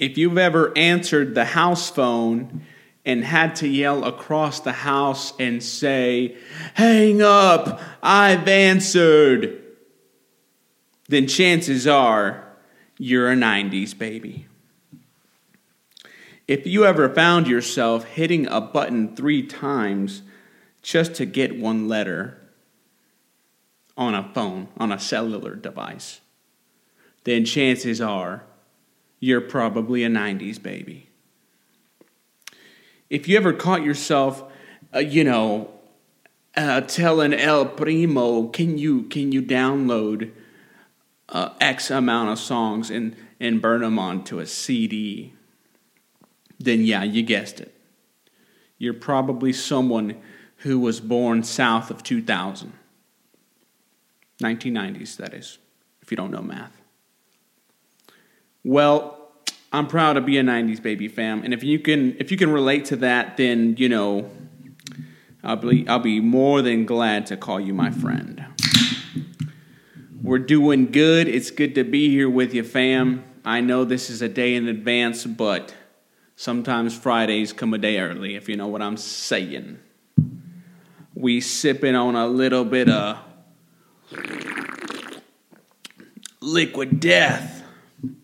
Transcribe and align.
if 0.00 0.16
you've 0.16 0.38
ever 0.38 0.76
answered 0.76 1.34
the 1.34 1.44
house 1.44 1.90
phone 1.90 2.62
and 3.04 3.22
had 3.22 3.54
to 3.56 3.68
yell 3.68 4.04
across 4.04 4.60
the 4.60 4.72
house 4.72 5.34
and 5.38 5.62
say, 5.62 6.36
Hang 6.74 7.20
up, 7.20 7.80
I've 8.02 8.48
answered, 8.48 9.62
then 11.08 11.28
chances 11.28 11.86
are 11.86 12.56
you're 12.96 13.30
a 13.30 13.34
90s 13.36 13.96
baby. 13.96 14.46
If 16.48 16.66
you 16.66 16.86
ever 16.86 17.14
found 17.14 17.46
yourself 17.46 18.04
hitting 18.04 18.46
a 18.46 18.60
button 18.60 19.14
three 19.14 19.46
times 19.46 20.22
just 20.82 21.14
to 21.16 21.26
get 21.26 21.58
one 21.58 21.88
letter 21.88 22.40
on 23.98 24.14
a 24.14 24.32
phone, 24.32 24.68
on 24.78 24.92
a 24.92 24.98
cellular 24.98 25.54
device, 25.54 26.20
then 27.24 27.44
chances 27.44 28.00
are 28.00 28.44
you're 29.20 29.40
probably 29.40 30.02
a 30.02 30.08
90s 30.08 30.60
baby. 30.60 31.08
If 33.10 33.28
you 33.28 33.36
ever 33.36 33.52
caught 33.52 33.84
yourself, 33.84 34.42
uh, 34.94 35.00
you 35.00 35.24
know, 35.24 35.70
uh, 36.56 36.80
telling 36.82 37.32
El 37.32 37.66
Primo, 37.66 38.48
can 38.48 38.78
you 38.78 39.04
can 39.04 39.30
you 39.30 39.42
download 39.42 40.32
uh, 41.28 41.50
X 41.60 41.90
amount 41.90 42.30
of 42.30 42.38
songs 42.38 42.90
and 42.90 43.14
and 43.38 43.62
burn 43.62 43.82
them 43.82 43.98
onto 43.98 44.38
a 44.38 44.46
CD? 44.46 45.34
Then 46.58 46.82
yeah, 46.82 47.02
you 47.04 47.22
guessed 47.22 47.60
it. 47.60 47.74
You're 48.78 48.94
probably 48.94 49.52
someone 49.52 50.16
who 50.58 50.78
was 50.78 51.00
born 51.00 51.42
south 51.42 51.90
of 51.90 52.02
2000. 52.02 52.72
1990s, 54.42 55.16
that 55.16 55.34
is, 55.34 55.58
if 56.00 56.10
you 56.10 56.16
don't 56.16 56.30
know 56.30 56.42
math. 56.42 56.79
Well, 58.64 59.16
I'm 59.72 59.86
proud 59.86 60.14
to 60.14 60.20
be 60.20 60.36
a 60.38 60.42
90s 60.42 60.82
baby 60.82 61.08
fam, 61.08 61.42
and 61.44 61.54
if 61.54 61.62
you 61.62 61.78
can 61.78 62.16
if 62.18 62.30
you 62.30 62.36
can 62.36 62.50
relate 62.50 62.86
to 62.86 62.96
that, 62.96 63.36
then 63.36 63.76
you 63.78 63.88
know 63.88 64.30
I'll 65.42 65.56
be 65.56 65.88
I'll 65.88 65.98
be 65.98 66.20
more 66.20 66.60
than 66.60 66.84
glad 66.84 67.26
to 67.26 67.36
call 67.36 67.60
you 67.60 67.72
my 67.72 67.90
friend. 67.90 68.44
We're 70.22 70.38
doing 70.38 70.90
good. 70.90 71.28
It's 71.28 71.50
good 71.50 71.74
to 71.76 71.84
be 71.84 72.10
here 72.10 72.28
with 72.28 72.52
you, 72.52 72.62
fam. 72.62 73.24
I 73.44 73.60
know 73.60 73.84
this 73.84 74.10
is 74.10 74.20
a 74.20 74.28
day 74.28 74.54
in 74.54 74.68
advance, 74.68 75.24
but 75.24 75.74
sometimes 76.36 76.96
Fridays 76.96 77.54
come 77.54 77.72
a 77.72 77.78
day 77.78 77.98
early, 77.98 78.34
if 78.34 78.48
you 78.48 78.56
know 78.56 78.66
what 78.66 78.82
I'm 78.82 78.98
saying. 78.98 79.78
We 81.14 81.40
sipping 81.40 81.94
on 81.94 82.16
a 82.16 82.26
little 82.26 82.64
bit 82.64 82.90
of 82.90 83.18
liquid 86.40 87.00
death. 87.00 87.59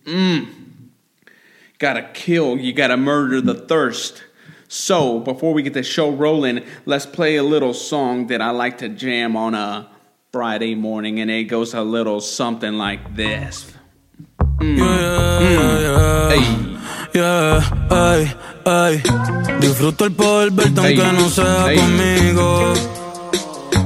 Mmm. 0.06 0.46
Gotta 1.78 2.08
kill, 2.14 2.56
you 2.56 2.72
gotta 2.72 2.96
murder 2.96 3.40
the 3.40 3.54
thirst. 3.54 4.22
So, 4.68 5.20
before 5.20 5.52
we 5.52 5.62
get 5.62 5.74
the 5.74 5.82
show 5.82 6.10
rolling, 6.10 6.64
let's 6.86 7.06
play 7.06 7.36
a 7.36 7.42
little 7.42 7.74
song 7.74 8.28
that 8.28 8.40
I 8.40 8.50
like 8.50 8.78
to 8.78 8.88
jam 8.88 9.36
on 9.36 9.54
a 9.54 9.88
Friday 10.32 10.74
morning, 10.74 11.20
and 11.20 11.30
it 11.30 11.44
goes 11.44 11.74
a 11.74 11.82
little 11.82 12.20
something 12.20 12.74
like 12.74 13.14
this. 13.14 13.72
Mm. 14.58 14.78
Yeah, 14.78 16.32
mm. 16.34 17.14
yeah, 17.14 17.86
ay, 17.90 18.34
ay. 18.64 19.02
Disfruto 19.60 20.04
el 20.04 20.12
poder 20.12 20.50
verte 20.50 20.80
aunque 20.80 21.12
no 21.12 21.28
sea 21.28 21.74
conmigo. 21.74 22.74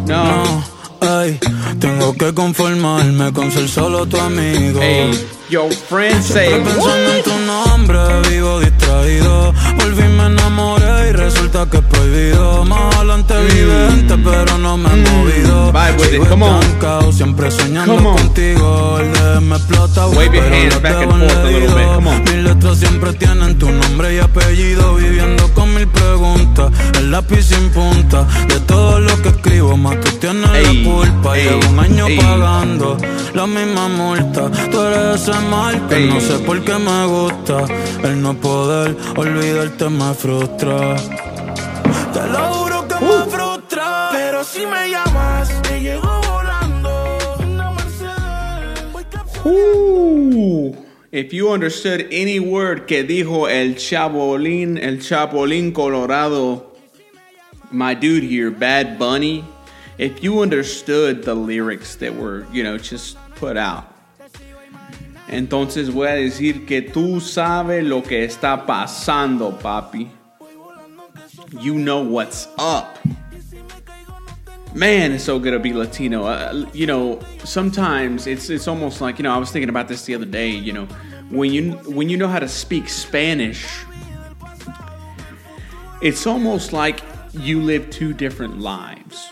No. 0.06 0.44
no. 0.44 0.64
Ay, 1.00 1.38
tengo 1.78 2.14
que 2.14 2.32
conformarme 2.32 3.32
con 3.32 3.50
ser 3.50 3.68
solo 3.68 4.06
tu 4.06 4.16
amigo. 4.18 4.80
Hey, 4.80 5.12
yo, 5.50 5.68
friend, 5.68 6.22
say 6.22 6.48
pensando 6.62 7.12
en 7.12 7.22
tu 7.24 7.38
nombre, 7.40 7.98
vivo 8.30 8.60
distraído. 8.60 9.52
Volví, 9.76 10.02
me 10.02 10.26
enamoré 10.26 11.08
y 11.08 11.12
resulta 11.12 11.68
que 11.68 11.78
es 11.78 11.84
prohibido. 11.84 12.64
Más 12.64 12.94
adelante 12.94 13.34
mm. 13.34 13.50
evidente, 13.50 14.16
pero 14.18 14.58
no 14.58 14.76
me 14.76 14.88
he 14.88 14.96
mm. 14.96 15.10
movido. 15.10 15.72
Bye 15.72 15.92
with 15.98 16.14
it, 16.14 16.28
come 16.28 16.44
on. 16.44 17.12
siempre 17.12 17.50
soñando 17.50 17.96
contigo. 17.96 18.98
El 19.00 19.12
de 19.12 19.40
me 19.40 19.56
explota, 19.56 20.06
Wave 20.06 20.36
your 20.36 20.44
hands 20.44 20.80
back 20.82 20.94
and 20.94 21.10
forth 21.10 21.36
a 21.36 21.44
little 21.44 21.74
bit, 21.74 21.86
come 21.94 22.08
on. 22.08 22.24
Mis 22.24 22.44
letras 22.44 22.78
siempre 22.78 23.12
tienen 23.14 23.58
tu 23.58 23.70
nombre 23.70 24.14
y 24.14 24.18
apellido. 24.18 24.94
Viviendo 24.94 25.52
con 25.54 25.74
mil 25.74 25.88
preguntas, 25.88 26.70
el 26.98 27.10
lápiz 27.10 27.42
sin 27.42 27.70
punta. 27.70 28.24
De 28.46 28.60
todo 28.60 29.00
lo 29.00 29.20
que 29.20 29.32
escribo, 29.70 29.76
más 29.76 30.00
tú 30.00 30.10
tienes 30.18 30.50
la 30.50 30.90
culpa. 30.90 31.36
Llevo 31.36 31.68
un 31.70 31.78
año 31.78 32.06
pagando 32.20 32.96
la 33.34 33.46
misma 33.46 33.88
multa. 33.88 34.50
Tú 34.70 34.80
eres 34.80 35.22
ese 35.22 35.38
mal 35.48 35.88
que 35.88 36.06
no 36.06 36.20
sé 36.20 36.38
por 36.40 36.62
qué 36.62 36.78
me 36.78 37.06
gusta. 37.06 37.64
El 38.02 38.20
no 38.20 38.34
poder 38.34 38.96
olvidarte 39.16 39.88
me 39.88 40.14
frustra. 40.14 40.96
Te 42.12 42.26
lo 42.28 42.38
juro 42.54 42.88
que 42.88 42.94
me 43.04 43.16
uh. 43.16 43.30
frustra. 43.30 44.08
Pero 44.12 44.44
si 44.44 44.66
me 44.66 44.90
llamas, 44.90 45.62
te 45.62 45.80
llego 45.80 46.20
volando. 46.28 47.18
Una 47.44 47.70
uh. 49.44 50.74
If 51.12 51.32
you 51.32 51.48
understood 51.50 52.06
any 52.12 52.38
word 52.38 52.86
que 52.86 53.02
dijo 53.02 53.48
el 53.48 53.74
chabolín, 53.76 54.78
el 54.78 55.00
chapolín 55.00 55.72
colorado, 55.72 56.70
my 57.72 57.94
dude 57.94 58.22
here, 58.22 58.50
Bad 58.50 58.96
Bunny, 58.96 59.44
if 60.00 60.24
you 60.24 60.40
understood 60.40 61.24
the 61.24 61.34
lyrics 61.34 61.96
that 61.96 62.16
were, 62.16 62.46
you 62.50 62.62
know, 62.62 62.78
just 62.78 63.18
put 63.34 63.58
out, 63.58 63.84
entonces 65.28 65.90
voy 65.90 66.06
a 66.06 66.16
decir 66.16 66.66
que 66.66 66.80
tú 66.80 67.20
sabes 67.20 67.86
lo 67.86 68.00
que 68.00 68.24
está 68.24 68.66
pasando, 68.66 69.60
papi. 69.60 70.08
You 71.60 71.74
know 71.74 72.00
what's 72.02 72.48
up. 72.56 72.98
Man, 74.74 75.12
it's 75.12 75.24
so 75.24 75.38
good 75.38 75.50
to 75.50 75.58
be 75.58 75.74
Latino. 75.74 76.24
Uh, 76.24 76.64
you 76.72 76.86
know, 76.86 77.20
sometimes 77.44 78.26
it's 78.26 78.48
it's 78.48 78.68
almost 78.68 79.02
like 79.02 79.18
you 79.18 79.24
know. 79.24 79.34
I 79.34 79.36
was 79.36 79.50
thinking 79.50 79.68
about 79.68 79.88
this 79.88 80.06
the 80.06 80.14
other 80.14 80.24
day. 80.24 80.48
You 80.48 80.72
know, 80.72 80.86
when 81.28 81.52
you 81.52 81.72
when 81.84 82.08
you 82.08 82.16
know 82.16 82.28
how 82.28 82.38
to 82.38 82.48
speak 82.48 82.88
Spanish, 82.88 83.66
it's 86.00 86.26
almost 86.26 86.72
like 86.72 87.02
you 87.32 87.60
live 87.60 87.90
two 87.90 88.14
different 88.14 88.60
lives 88.60 89.30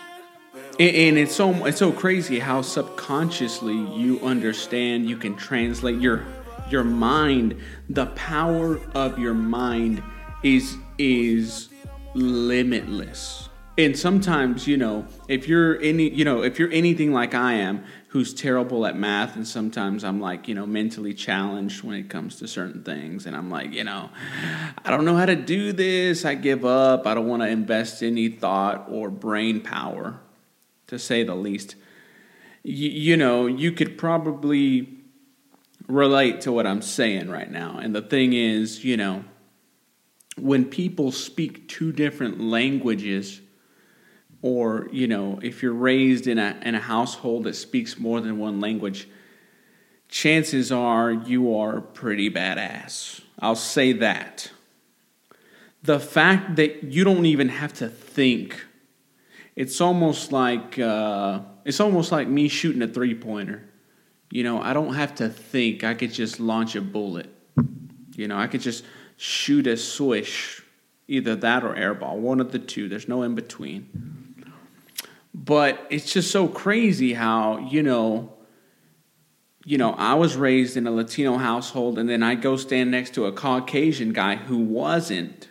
and 0.79 1.19
it's 1.19 1.35
so 1.35 1.67
it's 1.67 1.79
so 1.79 1.91
crazy 1.91 2.39
how 2.39 2.63
subconsciously 2.63 3.75
you 3.75 4.21
understand 4.21 5.09
you 5.09 5.17
can 5.17 5.35
translate 5.35 6.01
your 6.01 6.25
your 6.71 6.85
mind. 6.85 7.61
The 7.89 8.07
power 8.07 8.81
of 8.95 9.19
your 9.19 9.35
mind 9.35 10.03
is 10.45 10.77
is 10.99 11.69
limitless. 12.15 13.49
And 13.77 13.97
sometimes 13.99 14.69
you 14.69 14.77
know 14.77 15.07
if 15.27 15.49
you're 15.49 15.81
any 15.81 16.11
you 16.11 16.25
know 16.25 16.43
if 16.43 16.59
you're 16.59 16.73
anything 16.73 17.13
like 17.13 17.35
i 17.35 17.53
am 17.55 17.85
who's 18.09 18.35
terrible 18.35 18.87
at 18.87 18.97
math 18.97 19.37
and 19.37 19.47
sometimes 19.47 20.03
i'm 20.03 20.21
like 20.21 20.49
you 20.49 20.55
know 20.55 20.67
mentally 20.67 21.15
challenged 21.15 21.85
when 21.85 21.95
it 21.95 22.09
comes 22.11 22.37
to 22.37 22.49
certain 22.49 22.83
things 22.83 23.27
and 23.27 23.37
i'm 23.37 23.51
like 23.51 23.73
you 23.73 23.85
know 23.85 24.11
i 24.85 24.91
don't 24.91 25.05
know 25.05 25.15
how 25.15 25.27
to 25.27 25.37
do 25.37 25.73
this. 25.73 26.25
I 26.25 26.35
give 26.35 26.65
up. 26.65 27.07
I 27.07 27.15
don't 27.15 27.29
want 27.29 27.43
to 27.43 27.49
invest 27.49 28.03
any 28.03 28.29
thought 28.29 28.87
or 28.89 29.11
brain 29.11 29.61
power 29.61 30.21
to 30.89 30.99
say 30.99 31.23
the 31.23 31.35
least. 31.35 31.77
You, 32.63 32.91
you 32.91 33.17
know, 33.17 33.47
you 33.47 33.73
could 33.73 33.97
probably 33.97 34.89
relate 35.87 36.43
to 36.43 36.53
what 36.53 36.67
I'm 36.67 36.83
saying 36.83 37.31
right 37.31 37.51
now. 37.51 37.79
And 37.79 37.95
the 37.95 38.03
thing 38.03 38.33
is, 38.33 38.85
you 38.85 38.97
know, 38.97 39.25
when 40.37 40.65
people 40.65 41.13
speak 41.13 41.69
two 41.69 41.93
different 41.93 42.41
languages, 42.41 43.41
or 44.43 44.89
you 44.93 45.09
know, 45.09 45.41
if 45.43 45.63
you're 45.63 45.73
raised 45.73 46.27
in 46.27 46.39
a 46.39 46.59
in 46.63 46.75
a 46.75 46.81
household 46.81 47.45
that 47.45 47.57
speaks 47.57 47.99
more 47.99 48.21
than 48.21 48.39
one 48.39 48.61
language, 48.61 49.09
chances 50.09 50.71
are 50.71 51.11
you 51.11 51.57
are 51.57 51.81
pretty 51.81 52.31
badass. 52.31 53.21
I'll 53.41 53.57
say 53.57 53.93
that. 53.95 54.51
The 55.83 55.99
fact 56.01 56.57
that 56.57 56.85
you 56.85 57.05
don't 57.05 57.27
even 57.27 57.49
have 57.49 57.73
to 57.75 57.89
think 57.89 58.65
it's 59.59 59.81
almost 59.81 60.31
like 60.31 60.79
uh, 60.79 61.41
it's 61.65 61.81
almost 61.81 62.13
like 62.13 62.29
me 62.29 62.47
shooting 62.47 62.81
a 62.81 62.87
three 62.87 63.17
pointer. 63.17 63.69
You 64.31 64.45
know, 64.45 64.63
I 64.63 64.73
don't 64.73 64.95
have 64.95 65.17
to 65.17 65.29
think. 65.29 65.83
I 65.83 65.95
could 65.95 66.13
just 66.13 66.39
launch 66.39 66.77
a 66.77 66.81
bullet. 66.81 67.29
You 68.15 68.29
know, 68.29 68.39
I 68.39 68.47
could 68.47 68.61
just 68.61 68.85
shoot 69.17 69.67
a 69.67 69.77
swish, 69.77 70.63
either 71.09 71.35
that 71.35 71.65
or 71.65 71.75
airball, 71.75 72.19
one 72.19 72.39
of 72.39 72.53
the 72.53 72.61
two. 72.61 72.89
There's 72.89 73.09
no 73.09 73.25
in 73.25 73.35
between. 73.35 74.45
But 75.35 75.85
it's 75.91 76.13
just 76.13 76.31
so 76.31 76.47
crazy 76.47 77.15
how 77.15 77.59
you 77.59 77.83
know. 77.83 78.35
You 79.65 79.77
know, 79.77 79.93
I 79.95 80.15
was 80.15 80.37
raised 80.37 80.77
in 80.77 80.87
a 80.87 80.93
Latino 80.93 81.37
household, 81.37 81.99
and 81.99 82.09
then 82.09 82.23
I 82.23 82.37
go 82.37 82.57
stand 82.57 82.93
next 82.93 83.15
to 83.15 83.27
a 83.27 83.33
Caucasian 83.33 84.13
guy 84.13 84.37
who 84.37 84.59
wasn't. 84.59 85.49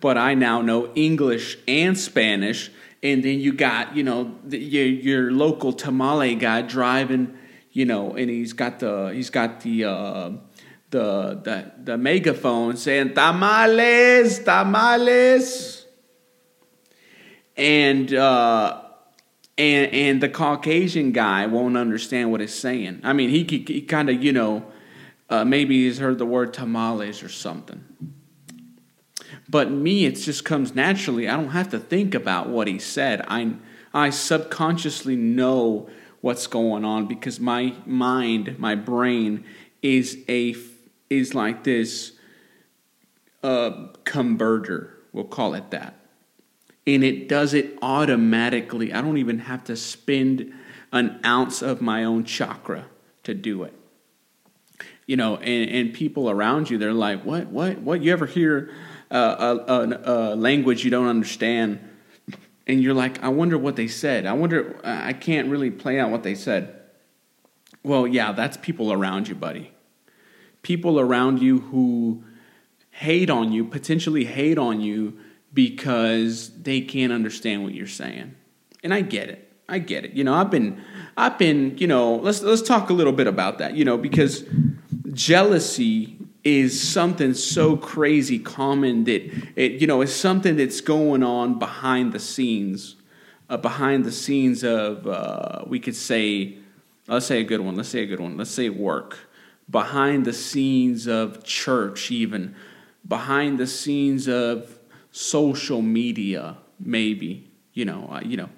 But 0.00 0.18
I 0.18 0.34
now 0.34 0.60
know 0.62 0.92
English 0.96 1.56
and 1.68 1.96
Spanish 1.96 2.70
and 3.04 3.22
then 3.22 3.38
you 3.38 3.52
got 3.52 3.94
you 3.94 4.02
know 4.02 4.34
the, 4.42 4.58
your 4.58 4.86
your 4.86 5.30
local 5.30 5.72
tamale 5.72 6.34
guy 6.34 6.62
driving, 6.62 7.36
you 7.70 7.84
know, 7.84 8.16
and 8.16 8.30
he's 8.30 8.54
got 8.54 8.80
the 8.80 9.08
he's 9.08 9.30
got 9.30 9.60
the 9.60 9.84
uh, 9.84 10.30
the 10.90 11.40
the 11.44 11.72
the 11.84 11.98
megaphone 11.98 12.76
saying 12.76 13.14
tamales, 13.14 14.38
tamales, 14.42 15.86
and 17.56 18.12
uh, 18.14 18.82
and 19.58 19.92
and 19.92 20.22
the 20.22 20.30
Caucasian 20.30 21.12
guy 21.12 21.46
won't 21.46 21.76
understand 21.76 22.32
what 22.32 22.40
it's 22.40 22.54
saying. 22.54 23.00
I 23.04 23.12
mean, 23.12 23.28
he 23.28 23.44
he, 23.44 23.58
he 23.58 23.82
kind 23.82 24.08
of 24.08 24.24
you 24.24 24.32
know 24.32 24.64
uh, 25.28 25.44
maybe 25.44 25.84
he's 25.84 25.98
heard 25.98 26.16
the 26.16 26.26
word 26.26 26.54
tamales 26.54 27.22
or 27.22 27.28
something. 27.28 27.84
But 29.54 29.70
me, 29.70 30.04
it 30.04 30.16
just 30.16 30.44
comes 30.44 30.74
naturally. 30.74 31.28
I 31.28 31.36
don't 31.36 31.50
have 31.50 31.68
to 31.68 31.78
think 31.78 32.12
about 32.12 32.48
what 32.48 32.66
he 32.66 32.80
said. 32.80 33.24
I 33.28 33.52
I 33.92 34.10
subconsciously 34.10 35.14
know 35.14 35.88
what's 36.22 36.48
going 36.48 36.84
on 36.84 37.06
because 37.06 37.38
my 37.38 37.72
mind, 37.86 38.58
my 38.58 38.74
brain 38.74 39.44
is 39.80 40.18
a 40.28 40.56
is 41.08 41.36
like 41.36 41.62
this 41.62 42.14
uh, 43.44 43.86
converter. 44.02 44.98
We'll 45.12 45.22
call 45.22 45.54
it 45.54 45.70
that, 45.70 46.00
and 46.84 47.04
it 47.04 47.28
does 47.28 47.54
it 47.54 47.78
automatically. 47.80 48.92
I 48.92 49.02
don't 49.02 49.18
even 49.18 49.38
have 49.38 49.62
to 49.66 49.76
spend 49.76 50.52
an 50.90 51.20
ounce 51.24 51.62
of 51.62 51.80
my 51.80 52.02
own 52.02 52.24
chakra 52.24 52.86
to 53.22 53.34
do 53.34 53.62
it. 53.62 53.74
You 55.06 55.16
know, 55.16 55.36
and, 55.36 55.70
and 55.70 55.94
people 55.94 56.28
around 56.28 56.70
you, 56.70 56.76
they're 56.76 56.92
like, 56.92 57.22
"What? 57.22 57.46
What? 57.46 57.78
What? 57.78 58.02
You 58.02 58.12
ever 58.12 58.26
hear 58.26 58.72
a, 59.10 59.16
a, 59.16 60.00
a 60.04 60.36
language 60.36 60.84
you 60.84 60.90
don't 60.90 61.08
understand?" 61.08 61.80
and 62.66 62.82
you're 62.82 62.94
like, 62.94 63.22
I 63.22 63.28
wonder 63.28 63.58
what 63.58 63.76
they 63.76 63.88
said. 63.88 64.26
I 64.26 64.32
wonder, 64.32 64.80
I 64.84 65.12
can't 65.12 65.48
really 65.48 65.70
play 65.70 66.00
out 66.00 66.10
what 66.10 66.22
they 66.22 66.34
said. 66.34 66.80
Well, 67.82 68.06
yeah, 68.06 68.32
that's 68.32 68.56
people 68.56 68.92
around 68.92 69.28
you, 69.28 69.34
buddy. 69.34 69.72
People 70.62 70.98
around 70.98 71.42
you 71.42 71.60
who 71.60 72.24
hate 72.90 73.28
on 73.28 73.52
you, 73.52 73.64
potentially 73.64 74.24
hate 74.24 74.56
on 74.56 74.80
you 74.80 75.18
because 75.52 76.50
they 76.62 76.80
can't 76.80 77.12
understand 77.12 77.64
what 77.64 77.74
you're 77.74 77.86
saying. 77.86 78.34
And 78.82 78.94
I 78.94 79.02
get 79.02 79.28
it. 79.28 79.52
I 79.68 79.78
get 79.78 80.04
it. 80.04 80.12
You 80.12 80.24
know, 80.24 80.34
I've 80.34 80.50
been 80.50 80.82
I've 81.16 81.38
been, 81.38 81.76
you 81.78 81.86
know, 81.86 82.16
let's 82.16 82.42
let's 82.42 82.62
talk 82.62 82.90
a 82.90 82.92
little 82.92 83.12
bit 83.12 83.26
about 83.26 83.58
that, 83.58 83.74
you 83.74 83.84
know, 83.84 83.96
because 83.96 84.44
jealousy 85.12 86.18
is 86.44 86.78
something 86.80 87.32
so 87.32 87.76
crazy 87.76 88.38
common 88.38 89.04
that 89.04 89.22
it 89.56 89.80
you 89.80 89.86
know 89.86 90.02
is 90.02 90.14
something 90.14 90.56
that's 90.56 90.80
going 90.80 91.22
on 91.22 91.58
behind 91.58 92.12
the 92.12 92.18
scenes 92.20 92.96
uh, 93.48 93.56
behind 93.56 94.04
the 94.04 94.12
scenes 94.12 94.62
of 94.62 95.06
uh, 95.06 95.64
we 95.66 95.80
could 95.80 95.96
say 95.96 96.56
let's 97.08 97.26
say 97.26 97.40
a 97.40 97.44
good 97.44 97.60
one 97.60 97.74
let's 97.76 97.88
say 97.88 98.02
a 98.02 98.06
good 98.06 98.20
one 98.20 98.36
let's 98.36 98.50
say 98.50 98.68
work. 98.68 99.18
Behind 99.70 100.26
the 100.26 100.34
scenes 100.34 101.06
of 101.06 101.42
church 101.42 102.10
even 102.10 102.54
behind 103.08 103.58
the 103.58 103.66
scenes 103.66 104.28
of 104.28 104.78
social 105.10 105.80
media 105.80 106.58
maybe 106.78 107.50
you 107.72 107.86
know 107.86 108.10
uh, 108.12 108.20
you 108.20 108.36
know 108.36 108.50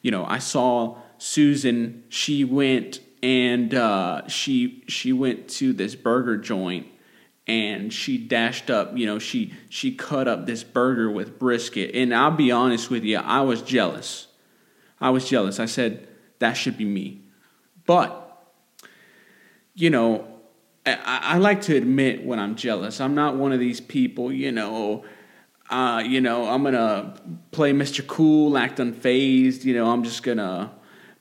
you 0.00 0.10
know 0.10 0.24
i 0.24 0.38
saw 0.38 0.96
susan 1.18 2.02
she 2.08 2.44
went 2.44 3.00
and 3.22 3.74
uh, 3.74 4.26
she 4.28 4.82
she 4.86 5.12
went 5.12 5.48
to 5.48 5.74
this 5.74 5.94
burger 5.94 6.38
joint 6.38 6.86
and 7.46 7.92
she 7.92 8.16
dashed 8.16 8.70
up 8.70 8.96
you 8.96 9.04
know 9.06 9.18
she 9.18 9.52
she 9.68 9.94
cut 9.94 10.26
up 10.26 10.46
this 10.46 10.64
burger 10.64 11.10
with 11.10 11.38
brisket. 11.38 11.94
And 11.94 12.14
i'll 12.14 12.30
be 12.30 12.50
honest 12.50 12.90
with 12.90 13.04
you 13.04 13.18
i 13.18 13.40
was 13.40 13.62
jealous. 13.62 14.28
I 15.00 15.10
was 15.10 15.28
jealous. 15.28 15.60
I 15.60 15.66
said 15.66 16.08
that 16.38 16.54
should 16.54 16.78
be 16.78 16.84
me. 16.84 17.22
But 17.86 18.20
you 19.74 19.90
know 19.90 20.26
i, 20.86 21.20
I 21.34 21.38
like 21.38 21.62
to 21.62 21.76
admit 21.76 22.24
when 22.24 22.38
i'm 22.38 22.54
jealous. 22.56 23.00
I'm 23.00 23.14
not 23.14 23.36
one 23.36 23.52
of 23.52 23.60
these 23.60 23.80
people 23.80 24.32
you 24.32 24.52
know 24.52 25.04
uh, 25.70 26.02
you 26.04 26.20
know 26.20 26.46
i'm 26.48 26.62
gonna 26.62 27.14
play 27.50 27.72
mr 27.72 28.06
cool 28.06 28.56
act 28.58 28.78
unfazed 28.78 29.64
you 29.64 29.74
know 29.74 29.90
i'm 29.90 30.04
just 30.04 30.22
gonna 30.22 30.70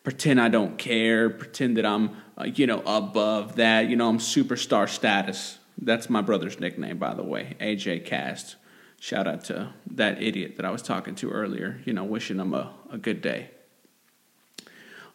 pretend 0.04 0.40
i 0.40 0.50
don't 0.50 0.78
care 0.78 1.30
pretend 1.30 1.78
that 1.78 1.86
i'm 1.86 2.10
uh, 2.38 2.44
you 2.44 2.68
know 2.68 2.82
above 2.86 3.56
that 3.56 3.88
you 3.88 3.96
know 3.96 4.10
i'm 4.10 4.18
superstar 4.18 4.88
status 4.88 5.60
that's 5.86 6.10
my 6.10 6.22
brother's 6.22 6.60
nickname, 6.60 6.98
by 6.98 7.14
the 7.14 7.24
way, 7.24 7.56
AJ 7.60 8.06
Cast. 8.06 8.56
Shout 9.00 9.28
out 9.28 9.44
to 9.46 9.74
that 9.92 10.22
idiot 10.22 10.56
that 10.56 10.66
I 10.66 10.72
was 10.72 10.82
talking 10.82 11.16
to 11.16 11.30
earlier, 11.30 11.82
you 11.86 11.94
know, 11.94 12.04
wishing 12.04 12.40
him 12.40 12.54
a, 12.54 12.74
a 12.90 12.98
good 12.98 13.22
day. 13.22 13.50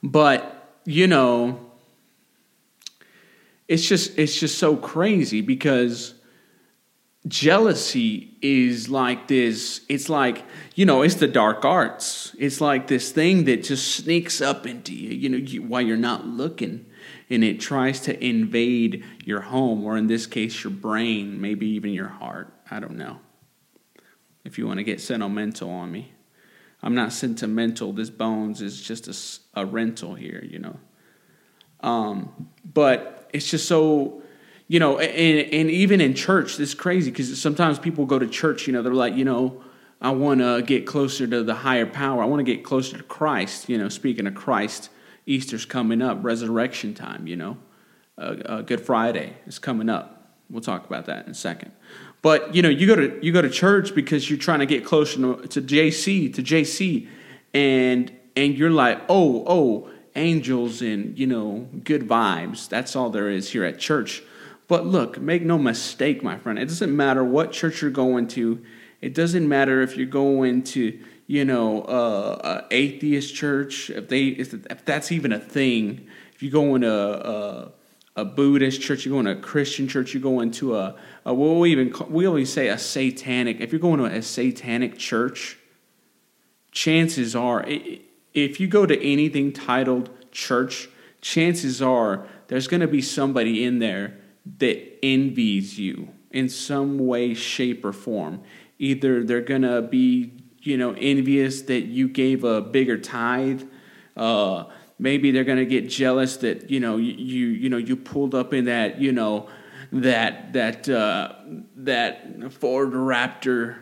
But, 0.03 0.81
you 0.85 1.06
know, 1.06 1.69
it's 3.69 3.87
just 3.87 4.19
it's 4.19 4.38
just 4.38 4.59
so 4.59 4.76
crazy 4.76 5.43
because 5.43 6.15
jealousy 7.26 8.37
is 8.41 8.88
like 8.88 9.29
this 9.29 9.82
it's 9.88 10.09
like 10.09 10.44
you 10.75 10.87
know 10.87 11.03
it's 11.03 11.17
the 11.17 11.26
dark 11.26 11.65
arts 11.65 12.35
it's 12.38 12.61
like 12.61 12.87
this 12.87 13.12
thing 13.12 13.44
that 13.44 13.62
just 13.62 13.97
sneaks 13.97 14.41
up 14.41 14.67
into 14.67 14.94
you 14.94 15.11
you 15.11 15.29
know 15.29 15.37
you, 15.37 15.62
while 15.62 15.82
you're 15.82 15.97
not 15.97 16.26
looking 16.26 16.87
and 17.30 17.44
it 17.44 17.60
tries 17.60 18.00
to 18.00 18.25
invade 18.25 19.04
your 19.25 19.40
home, 19.40 19.84
or 19.84 19.96
in 19.96 20.06
this 20.06 20.26
case, 20.26 20.64
your 20.64 20.72
brain, 20.72 21.40
maybe 21.40 21.66
even 21.69 21.92
your 21.92 22.08
heart. 22.08 22.52
I 22.70 22.80
don't 22.80 22.96
know. 22.96 23.19
If 24.44 24.58
you 24.58 24.66
want 24.66 24.78
to 24.78 24.84
get 24.84 25.00
sentimental 25.00 25.70
on 25.70 25.92
me, 25.92 26.12
I'm 26.82 26.94
not 26.94 27.12
sentimental. 27.12 27.92
This 27.92 28.08
Bones 28.08 28.62
is 28.62 28.80
just 28.80 29.08
a, 29.54 29.60
a 29.60 29.66
rental 29.66 30.14
here, 30.14 30.42
you 30.48 30.58
know. 30.58 30.76
Um, 31.80 32.48
but 32.64 33.28
it's 33.32 33.50
just 33.50 33.69
so, 33.69 34.22
you 34.69 34.81
know, 34.81 34.98
and, 34.98 35.52
and 35.52 35.70
even 35.70 36.00
in 36.00 36.14
church, 36.14 36.56
this 36.56 36.70
is 36.70 36.74
crazy 36.74 37.10
because 37.10 37.40
sometimes 37.40 37.78
people 37.78 38.06
go 38.06 38.19
to 38.19 38.26
church, 38.26 38.66
you 38.66 38.72
know, 38.72 38.82
they're 38.82 38.94
like, 38.94 39.14
you 39.14 39.24
know, 39.24 39.62
I 40.00 40.10
want 40.10 40.40
to 40.40 40.62
get 40.62 40.86
closer 40.86 41.26
to 41.26 41.42
the 41.42 41.54
higher 41.54 41.86
power. 41.86 42.22
I 42.22 42.26
want 42.26 42.40
to 42.40 42.44
get 42.44 42.64
closer 42.64 42.96
to 42.96 43.02
Christ, 43.02 43.69
you 43.69 43.76
know, 43.76 43.88
speaking 43.88 44.26
of 44.26 44.34
Christ 44.34 44.90
Easter's 45.28 45.66
coming 45.66 46.00
up, 46.00 46.19
resurrection 46.22 46.94
time, 46.94 47.26
you 47.26 47.36
know. 47.36 47.58
Uh, 48.16 48.36
uh, 48.46 48.62
Good 48.62 48.80
Friday 48.80 49.34
is 49.46 49.58
coming 49.58 49.88
up. 49.88 50.32
We'll 50.50 50.62
talk 50.62 50.86
about 50.86 51.06
that 51.06 51.26
in 51.26 51.32
a 51.32 51.34
second. 51.34 51.72
But 52.22 52.54
you 52.54 52.62
know, 52.62 52.70
you 52.70 52.86
go 52.86 52.96
to 52.96 53.19
you 53.25 53.30
go 53.32 53.42
to 53.42 53.50
church 53.50 53.94
because 53.94 54.28
you're 54.28 54.38
trying 54.38 54.60
to 54.60 54.66
get 54.66 54.84
closer 54.84 55.16
to, 55.16 55.46
to 55.46 55.62
JC 55.62 56.34
to 56.34 56.42
JC, 56.42 57.08
and 57.52 58.10
and 58.34 58.56
you're 58.56 58.70
like, 58.70 59.00
oh 59.08 59.44
oh, 59.46 59.90
angels 60.16 60.82
and 60.82 61.16
you 61.19 61.26
know 61.26 61.69
good 61.84 62.08
vibes. 62.08 62.69
That's 62.69 62.96
all 62.96 63.10
there 63.10 63.28
is 63.28 63.50
here 63.50 63.64
at 63.64 63.78
church. 63.78 64.22
But 64.66 64.86
look, 64.86 65.20
make 65.20 65.42
no 65.42 65.58
mistake, 65.58 66.22
my 66.22 66.38
friend. 66.38 66.58
It 66.58 66.66
doesn't 66.66 66.94
matter 66.94 67.22
what 67.22 67.52
church 67.52 67.82
you're 67.82 67.90
going 67.90 68.29
to. 68.29 68.64
It 69.00 69.14
doesn't 69.14 69.48
matter 69.48 69.81
if 69.82 69.96
you're 69.96 70.06
going 70.06 70.62
to 70.64 70.98
you 71.29 71.44
know, 71.44 71.82
uh, 71.82 72.65
atheist 72.70 73.35
church, 73.35 73.91
if 73.91 74.08
they 74.08 74.29
if, 74.29 74.55
if, 74.55 74.85
that's 74.87 75.13
even 75.13 75.31
a 75.31 75.39
thing, 75.39 76.08
if 76.35 76.43
you 76.43 76.51
go 76.51 76.75
into 76.75 76.91
a, 76.91 77.13
a, 77.13 77.73
a 78.23 78.25
Buddhist 78.25 78.81
church, 78.81 79.05
you 79.05 79.13
go 79.13 79.19
into 79.19 79.32
a 79.32 79.37
Christian 79.37 79.87
church, 79.89 80.15
you 80.15 80.20
go 80.20 80.41
into 80.41 80.75
a, 80.75 80.97
a 81.27 81.35
we'll 81.35 81.67
even 81.67 81.93
we 82.08 82.27
always 82.27 82.51
say 82.51 82.69
a 82.69 82.79
satanic. 82.79 83.61
If 83.61 83.73
you're 83.73 83.81
going 83.81 83.99
to 83.99 84.06
a 84.06 84.23
satanic 84.23 84.97
church, 84.97 85.58
chances 86.73 87.37
are, 87.37 87.63
if 88.32 88.58
you 88.58 88.67
go 88.67 88.87
to 88.87 88.99
anything 89.06 89.53
titled 89.53 90.08
church, 90.32 90.89
chances 91.20 91.82
are 91.82 92.27
there's 92.47 92.69
going 92.69 92.81
to 92.81 92.89
be 92.89 93.03
somebody 93.03 93.65
in 93.65 93.81
there 93.81 94.17
that 94.61 95.05
envies 95.05 95.79
you 95.79 96.08
in 96.31 96.49
some 96.49 96.99
way, 97.06 97.35
shape, 97.35 97.85
or 97.85 97.93
form. 97.93 98.43
Either 98.79 99.23
they're 99.23 99.43
going 99.43 99.63
to 99.63 99.82
be 99.82 100.32
you 100.62 100.77
know, 100.77 100.93
envious 100.93 101.62
that 101.62 101.82
you 101.82 102.08
gave 102.08 102.44
a 102.44 102.60
bigger 102.60 102.98
tithe. 102.98 103.62
Uh, 104.17 104.65
maybe 104.98 105.31
they're 105.31 105.44
going 105.44 105.58
to 105.58 105.67
get 105.67 105.88
jealous 105.88 106.38
that 106.38 106.70
you 106.70 106.81
know 106.81 106.96
you 106.96 107.46
you 107.46 107.69
know 107.69 107.77
you 107.77 107.96
pulled 107.96 108.34
up 108.34 108.53
in 108.53 108.65
that 108.67 109.00
you 109.00 109.12
know 109.12 109.48
that 109.93 110.53
that 110.53 110.88
uh, 110.88 111.34
that 111.77 112.53
Ford 112.53 112.93
Raptor, 112.93 113.77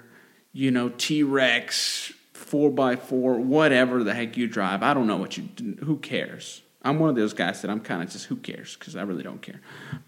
you 0.52 0.70
know 0.70 0.90
T 0.90 1.22
Rex 1.22 2.12
four 2.32 2.70
by 2.70 2.96
four, 2.96 3.40
whatever 3.40 4.04
the 4.04 4.14
heck 4.14 4.36
you 4.36 4.46
drive. 4.46 4.82
I 4.82 4.94
don't 4.94 5.06
know 5.06 5.16
what 5.16 5.36
you. 5.36 5.48
Who 5.84 5.96
cares? 5.96 6.62
I'm 6.82 7.00
one 7.00 7.10
of 7.10 7.16
those 7.16 7.32
guys 7.32 7.62
that 7.62 7.70
I'm 7.70 7.80
kind 7.80 8.02
of 8.02 8.10
just 8.10 8.26
who 8.26 8.36
cares 8.36 8.76
because 8.76 8.94
I 8.94 9.02
really 9.02 9.24
don't 9.24 9.42
care. 9.42 9.60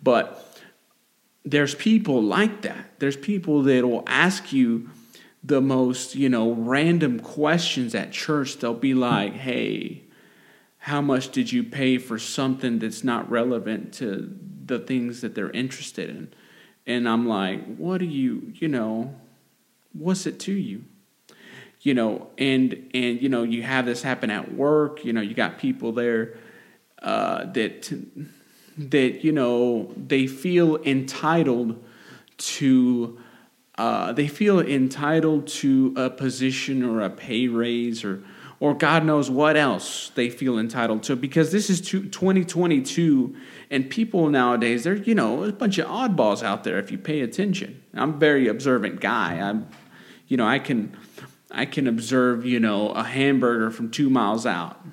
But 0.02 0.60
there's 1.44 1.74
people 1.74 2.22
like 2.22 2.62
that. 2.62 3.00
There's 3.00 3.16
people 3.16 3.62
that 3.64 3.84
will 3.84 4.04
ask 4.06 4.52
you 4.52 4.90
the 5.42 5.60
most, 5.60 6.14
you 6.14 6.28
know, 6.28 6.52
random 6.52 7.20
questions 7.20 7.94
at 7.94 8.12
church. 8.12 8.58
They'll 8.58 8.74
be 8.74 8.94
like, 8.94 9.34
hey, 9.34 10.02
how 10.78 11.00
much 11.00 11.30
did 11.30 11.52
you 11.52 11.64
pay 11.64 11.98
for 11.98 12.18
something 12.18 12.78
that's 12.78 13.04
not 13.04 13.30
relevant 13.30 13.92
to 13.94 14.36
the 14.64 14.78
things 14.78 15.20
that 15.20 15.34
they're 15.34 15.50
interested 15.50 16.10
in? 16.10 16.32
And 16.86 17.08
I'm 17.08 17.28
like, 17.28 17.76
what 17.76 17.98
do 17.98 18.06
you, 18.06 18.52
you 18.54 18.68
know, 18.68 19.14
what's 19.92 20.26
it 20.26 20.40
to 20.40 20.52
you? 20.52 20.84
You 21.80 21.94
know, 21.94 22.28
and 22.38 22.90
and 22.92 23.22
you 23.22 23.28
know, 23.28 23.44
you 23.44 23.62
have 23.62 23.86
this 23.86 24.02
happen 24.02 24.30
at 24.30 24.52
work. 24.52 25.04
You 25.04 25.12
know, 25.12 25.20
you 25.20 25.34
got 25.34 25.58
people 25.58 25.92
there 25.92 26.34
uh, 27.02 27.44
that 27.52 27.92
that 28.76 29.24
you 29.24 29.32
know 29.32 29.92
they 29.96 30.26
feel 30.26 30.76
entitled 30.82 31.82
to 32.38 33.20
uh, 33.78 34.12
they 34.12 34.26
feel 34.26 34.58
entitled 34.58 35.46
to 35.46 35.94
a 35.96 36.10
position 36.10 36.82
or 36.82 37.00
a 37.00 37.08
pay 37.08 37.46
raise 37.46 38.04
or 38.04 38.22
or 38.60 38.74
God 38.74 39.04
knows 39.04 39.30
what 39.30 39.56
else 39.56 40.10
they 40.16 40.28
feel 40.28 40.58
entitled 40.58 41.04
to 41.04 41.14
because 41.14 41.52
this 41.52 41.70
is 41.70 41.80
2022 41.80 43.36
and 43.70 43.88
people 43.88 44.28
nowadays 44.30 44.82
they're 44.82 44.96
you 44.96 45.14
know 45.14 45.44
a 45.44 45.52
bunch 45.52 45.78
of 45.78 45.86
oddballs 45.86 46.42
out 46.42 46.64
there 46.64 46.78
if 46.80 46.90
you 46.90 46.98
pay 46.98 47.20
attention. 47.20 47.80
I'm 47.94 48.14
a 48.14 48.16
very 48.16 48.48
observant 48.48 49.00
guy. 49.00 49.38
I'm 49.38 49.68
you 50.26 50.36
know 50.36 50.46
I 50.46 50.58
can 50.58 50.96
I 51.52 51.64
can 51.64 51.86
observe 51.86 52.44
you 52.44 52.58
know 52.58 52.90
a 52.90 53.04
hamburger 53.04 53.70
from 53.70 53.92
2 53.92 54.10
miles 54.10 54.44
out. 54.44 54.84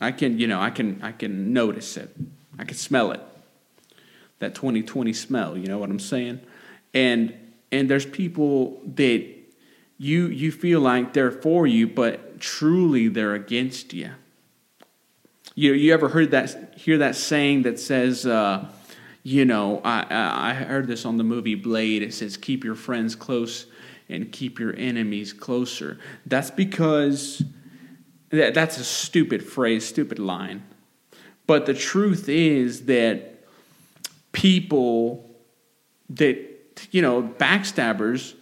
I 0.00 0.12
can 0.12 0.38
you 0.38 0.46
know 0.46 0.60
I 0.60 0.70
can 0.70 1.02
I 1.02 1.12
can 1.12 1.52
notice 1.52 1.98
it. 1.98 2.16
I 2.58 2.64
can 2.64 2.76
smell 2.78 3.12
it. 3.12 3.20
That 4.38 4.54
2020 4.54 5.12
smell, 5.12 5.58
you 5.58 5.66
know 5.66 5.78
what 5.78 5.90
I'm 5.90 5.98
saying? 5.98 6.40
And 6.94 7.34
and 7.76 7.90
there's 7.90 8.06
people 8.06 8.80
that 8.94 9.26
you 9.98 10.26
you 10.26 10.50
feel 10.50 10.80
like 10.80 11.12
they're 11.12 11.30
for 11.30 11.66
you, 11.66 11.86
but 11.86 12.40
truly 12.40 13.08
they're 13.08 13.34
against 13.34 13.92
you. 13.92 14.10
You 15.54 15.72
you 15.72 15.92
ever 15.92 16.08
heard 16.08 16.30
that 16.32 16.74
hear 16.76 16.98
that 16.98 17.16
saying 17.16 17.62
that 17.62 17.78
says, 17.78 18.26
uh, 18.26 18.66
you 19.22 19.44
know, 19.44 19.80
I 19.84 20.06
I 20.10 20.54
heard 20.54 20.86
this 20.86 21.04
on 21.04 21.16
the 21.16 21.24
movie 21.24 21.54
Blade. 21.54 22.02
It 22.02 22.14
says, 22.14 22.36
"Keep 22.36 22.64
your 22.64 22.74
friends 22.74 23.14
close 23.14 23.66
and 24.08 24.30
keep 24.32 24.58
your 24.58 24.74
enemies 24.76 25.32
closer." 25.32 25.98
That's 26.26 26.50
because 26.50 27.42
that, 28.30 28.54
that's 28.54 28.78
a 28.78 28.84
stupid 28.84 29.42
phrase, 29.42 29.86
stupid 29.86 30.18
line. 30.18 30.62
But 31.46 31.66
the 31.66 31.74
truth 31.74 32.28
is 32.28 32.86
that 32.86 33.44
people 34.32 35.30
that 36.10 36.55
you 36.90 37.02
know 37.02 37.22
backstabbers 37.22 38.34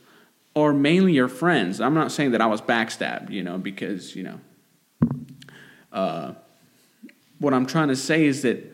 are 0.57 0.73
mainly 0.73 1.12
your 1.12 1.29
friends. 1.29 1.81
I'm 1.81 1.95
not 1.95 2.12
saying 2.12 2.33
that 2.33 2.41
I 2.41 2.47
was 2.47 2.61
backstabbed, 2.61 3.31
you 3.31 3.43
know, 3.43 3.59
because, 3.59 4.14
you 4.14 4.23
know, 4.23 4.41
uh, 5.93 6.35
what 7.38 7.53
I'm 7.53 7.67
trying 7.67 7.88
to 7.88 7.97
say 7.97 8.25
is 8.25 8.43
that 8.43 8.73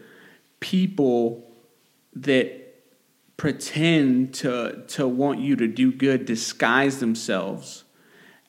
people 0.60 1.50
that 2.14 2.58
pretend 3.36 4.34
to 4.34 4.84
to 4.86 5.08
want 5.08 5.40
you 5.40 5.56
to 5.56 5.66
do 5.66 5.90
good 5.90 6.26
disguise 6.26 7.00
themselves 7.00 7.84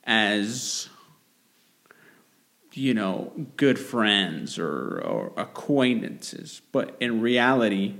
as 0.03 0.89
you 2.74 2.94
know 2.94 3.32
good 3.56 3.80
friends 3.80 4.60
or, 4.60 5.00
or 5.00 5.32
acquaintances 5.38 6.62
but 6.74 6.98
in 7.00 7.22
reality 7.22 7.96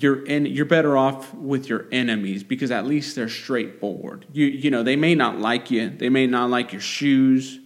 you're 0.00 0.24
in, 0.24 0.46
you're 0.46 0.64
better 0.64 0.96
off 0.96 1.34
with 1.34 1.68
your 1.68 1.86
enemies 1.90 2.44
because 2.44 2.70
at 2.70 2.86
least 2.86 3.16
they're 3.16 3.28
straightforward. 3.28 4.26
You 4.32 4.46
you 4.46 4.70
know 4.70 4.82
they 4.82 4.96
may 4.96 5.14
not 5.14 5.38
like 5.38 5.70
you, 5.70 5.90
they 5.90 6.08
may 6.08 6.26
not 6.26 6.50
like 6.50 6.72
your 6.72 6.80
shoes, 6.80 7.58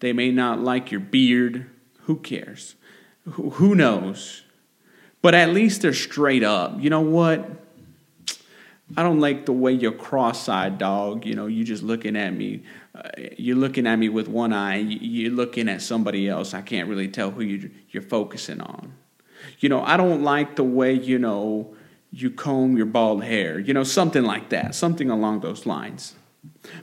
they 0.00 0.12
may 0.12 0.30
not 0.30 0.60
like 0.60 0.90
your 0.90 1.00
beard. 1.00 1.66
Who 2.02 2.16
cares? 2.16 2.74
Who, 3.24 3.50
who 3.50 3.74
knows? 3.74 4.42
But 5.22 5.34
at 5.34 5.50
least 5.50 5.82
they're 5.82 5.92
straight 5.92 6.42
up. 6.42 6.76
You 6.78 6.90
know 6.90 7.02
what? 7.02 7.48
I 8.96 9.02
don't 9.02 9.20
like 9.20 9.46
the 9.46 9.52
way 9.52 9.72
you're 9.72 9.92
cross-eyed, 9.92 10.78
dog. 10.78 11.24
You 11.24 11.34
know, 11.34 11.46
you 11.46 11.62
just 11.62 11.82
looking 11.82 12.16
at 12.16 12.34
me. 12.34 12.64
Uh, 12.94 13.08
you're 13.38 13.56
looking 13.56 13.86
at 13.86 13.96
me 13.96 14.08
with 14.08 14.28
one 14.28 14.52
eye. 14.52 14.78
You're 14.78 15.30
looking 15.30 15.68
at 15.68 15.82
somebody 15.82 16.28
else. 16.28 16.54
I 16.54 16.62
can't 16.62 16.88
really 16.88 17.06
tell 17.06 17.30
who 17.30 17.42
you, 17.42 17.70
you're 17.90 18.02
focusing 18.02 18.60
on. 18.60 18.94
You 19.58 19.68
know, 19.68 19.82
I 19.82 19.96
don't 19.96 20.22
like 20.22 20.56
the 20.56 20.64
way, 20.64 20.94
you 20.94 21.18
know, 21.18 21.74
you 22.12 22.30
comb 22.30 22.76
your 22.76 22.86
bald 22.86 23.24
hair. 23.24 23.58
You 23.58 23.74
know, 23.74 23.84
something 23.84 24.24
like 24.24 24.48
that, 24.50 24.74
something 24.74 25.10
along 25.10 25.40
those 25.40 25.66
lines. 25.66 26.14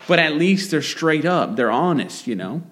But 0.07 0.19
at 0.19 0.35
least 0.35 0.71
they're 0.71 0.81
straight 0.81 1.25
up, 1.25 1.55
they're 1.55 1.71
honest, 1.71 2.27
you 2.27 2.35
know. 2.35 2.63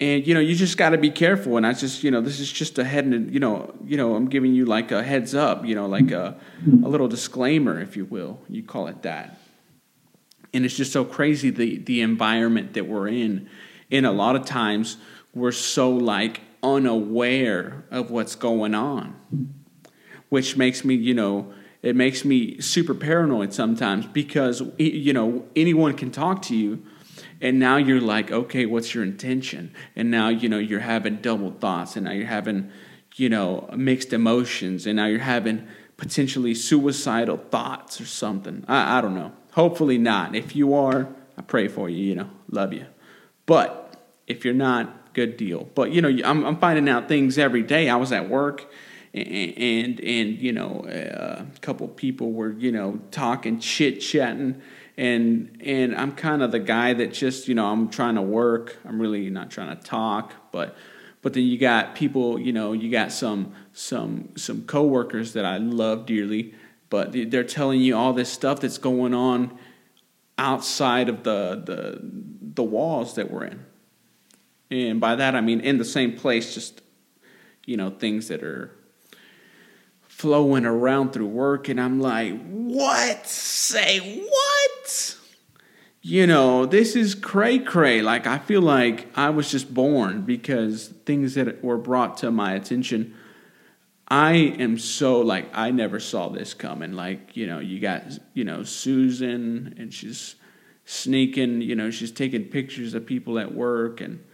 And 0.00 0.26
you 0.26 0.32
know, 0.32 0.40
you 0.40 0.54
just 0.54 0.76
got 0.76 0.90
to 0.90 0.98
be 0.98 1.10
careful. 1.10 1.56
And 1.56 1.66
I 1.66 1.72
just, 1.72 2.04
you 2.04 2.10
know, 2.10 2.20
this 2.20 2.38
is 2.38 2.50
just 2.50 2.78
a 2.78 2.84
head 2.84 3.04
and 3.04 3.32
you 3.32 3.40
know, 3.40 3.74
you 3.84 3.96
know, 3.96 4.14
I'm 4.14 4.28
giving 4.28 4.54
you 4.54 4.64
like 4.64 4.92
a 4.92 5.02
heads 5.02 5.34
up, 5.34 5.64
you 5.64 5.74
know, 5.74 5.86
like 5.86 6.10
a, 6.10 6.36
a 6.84 6.88
little 6.88 7.08
disclaimer, 7.08 7.80
if 7.80 7.96
you 7.96 8.04
will. 8.04 8.40
You 8.48 8.62
call 8.62 8.86
it 8.86 9.02
that. 9.02 9.40
And 10.54 10.64
it's 10.64 10.76
just 10.76 10.92
so 10.92 11.04
crazy 11.04 11.50
the 11.50 11.78
the 11.78 12.00
environment 12.00 12.74
that 12.74 12.86
we're 12.86 13.08
in. 13.08 13.48
And 13.90 14.06
a 14.06 14.12
lot 14.12 14.36
of 14.36 14.44
times 14.44 14.98
we're 15.34 15.52
so 15.52 15.90
like 15.90 16.40
unaware 16.62 17.84
of 17.90 18.10
what's 18.10 18.34
going 18.34 18.74
on, 18.74 19.16
which 20.28 20.56
makes 20.56 20.84
me, 20.84 20.94
you 20.94 21.14
know, 21.14 21.52
it 21.82 21.94
makes 21.94 22.24
me 22.24 22.60
super 22.60 22.94
paranoid 22.94 23.52
sometimes 23.52 24.06
because, 24.06 24.62
you 24.78 25.12
know, 25.12 25.46
anyone 25.54 25.94
can 25.94 26.10
talk 26.10 26.42
to 26.42 26.56
you 26.56 26.82
and 27.40 27.58
now 27.58 27.76
you're 27.76 28.00
like, 28.00 28.30
okay, 28.30 28.66
what's 28.66 28.94
your 28.94 29.04
intention? 29.04 29.72
And 29.94 30.10
now, 30.10 30.28
you 30.28 30.48
know, 30.48 30.58
you're 30.58 30.80
having 30.80 31.16
double 31.16 31.52
thoughts 31.52 31.96
and 31.96 32.04
now 32.06 32.12
you're 32.12 32.26
having, 32.26 32.70
you 33.14 33.28
know, 33.28 33.68
mixed 33.76 34.12
emotions 34.12 34.86
and 34.86 34.96
now 34.96 35.06
you're 35.06 35.20
having 35.20 35.68
potentially 35.96 36.54
suicidal 36.54 37.36
thoughts 37.36 38.00
or 38.00 38.06
something. 38.06 38.64
I, 38.66 38.98
I 38.98 39.00
don't 39.00 39.14
know. 39.14 39.32
Hopefully 39.52 39.98
not. 39.98 40.34
If 40.34 40.56
you 40.56 40.74
are, 40.74 41.08
I 41.36 41.42
pray 41.42 41.68
for 41.68 41.88
you, 41.88 42.04
you 42.04 42.14
know, 42.16 42.30
love 42.50 42.72
you. 42.72 42.86
But 43.46 43.96
if 44.26 44.44
you're 44.44 44.54
not, 44.54 44.97
good 45.12 45.36
deal. 45.36 45.68
But 45.74 45.92
you 45.92 46.02
know, 46.02 46.08
I'm, 46.24 46.44
I'm 46.44 46.56
finding 46.56 46.88
out 46.88 47.08
things 47.08 47.38
every 47.38 47.62
day. 47.62 47.88
I 47.88 47.96
was 47.96 48.12
at 48.12 48.28
work, 48.28 48.66
and 49.14 49.28
and, 49.28 50.00
and 50.00 50.38
you 50.38 50.52
know, 50.52 50.80
uh, 50.86 51.44
a 51.54 51.60
couple 51.60 51.88
people 51.88 52.32
were 52.32 52.52
you 52.52 52.72
know 52.72 53.00
talking, 53.10 53.60
chit 53.60 54.00
chatting, 54.00 54.60
and 54.96 55.60
and 55.64 55.94
I'm 55.96 56.12
kind 56.12 56.42
of 56.42 56.52
the 56.52 56.60
guy 56.60 56.92
that 56.94 57.12
just 57.12 57.48
you 57.48 57.54
know 57.54 57.66
I'm 57.66 57.88
trying 57.88 58.16
to 58.16 58.22
work. 58.22 58.78
I'm 58.84 59.00
really 59.00 59.30
not 59.30 59.50
trying 59.50 59.76
to 59.76 59.82
talk, 59.82 60.34
but 60.52 60.76
but 61.22 61.34
then 61.34 61.44
you 61.44 61.58
got 61.58 61.94
people, 61.94 62.38
you 62.38 62.52
know, 62.52 62.72
you 62.72 62.90
got 62.90 63.12
some 63.12 63.52
some 63.72 64.30
some 64.36 64.62
coworkers 64.62 65.32
that 65.32 65.44
I 65.44 65.58
love 65.58 66.06
dearly, 66.06 66.54
but 66.90 67.12
they're 67.12 67.44
telling 67.44 67.80
you 67.80 67.96
all 67.96 68.12
this 68.12 68.30
stuff 68.30 68.60
that's 68.60 68.78
going 68.78 69.14
on 69.14 69.58
outside 70.36 71.08
of 71.08 71.24
the 71.24 71.62
the 71.64 71.98
the 72.54 72.62
walls 72.62 73.14
that 73.16 73.30
we're 73.30 73.44
in. 73.44 73.64
And 74.70 75.00
by 75.00 75.14
that 75.14 75.34
I 75.34 75.40
mean 75.40 75.60
in 75.60 75.78
the 75.78 75.84
same 75.84 76.16
place, 76.16 76.54
just 76.54 76.82
you 77.68 77.76
know, 77.76 77.90
things 77.90 78.28
that 78.28 78.42
are 78.42 78.70
flowing 80.00 80.64
around 80.64 81.12
through 81.12 81.26
work, 81.26 81.68
and 81.68 81.78
I'm 81.78 82.00
like, 82.00 82.34
what? 82.48 83.26
Say 83.26 84.00
what? 84.00 85.16
You 86.00 86.26
know, 86.26 86.64
this 86.64 86.96
is 86.96 87.14
cray 87.14 87.58
cray. 87.58 88.00
Like, 88.00 88.26
I 88.26 88.38
feel 88.38 88.62
like 88.62 89.06
I 89.14 89.28
was 89.28 89.50
just 89.50 89.74
born 89.74 90.22
because 90.22 90.88
things 91.04 91.34
that 91.34 91.62
were 91.62 91.76
brought 91.76 92.16
to 92.18 92.30
my 92.30 92.54
attention. 92.54 93.14
I 94.08 94.32
am 94.32 94.78
so 94.78 95.20
like, 95.20 95.50
I 95.52 95.70
never 95.70 96.00
saw 96.00 96.30
this 96.30 96.54
coming. 96.54 96.94
Like, 96.94 97.36
you 97.36 97.46
know, 97.46 97.58
you 97.58 97.80
got, 97.80 98.04
you 98.32 98.44
know, 98.44 98.62
Susan, 98.62 99.74
and 99.76 99.92
she's 99.92 100.36
sneaking, 100.86 101.60
you 101.60 101.76
know, 101.76 101.90
she's 101.90 102.12
taking 102.12 102.44
pictures 102.44 102.94
of 102.94 103.04
people 103.04 103.38
at 103.38 103.54
work 103.54 104.00
and 104.00 104.24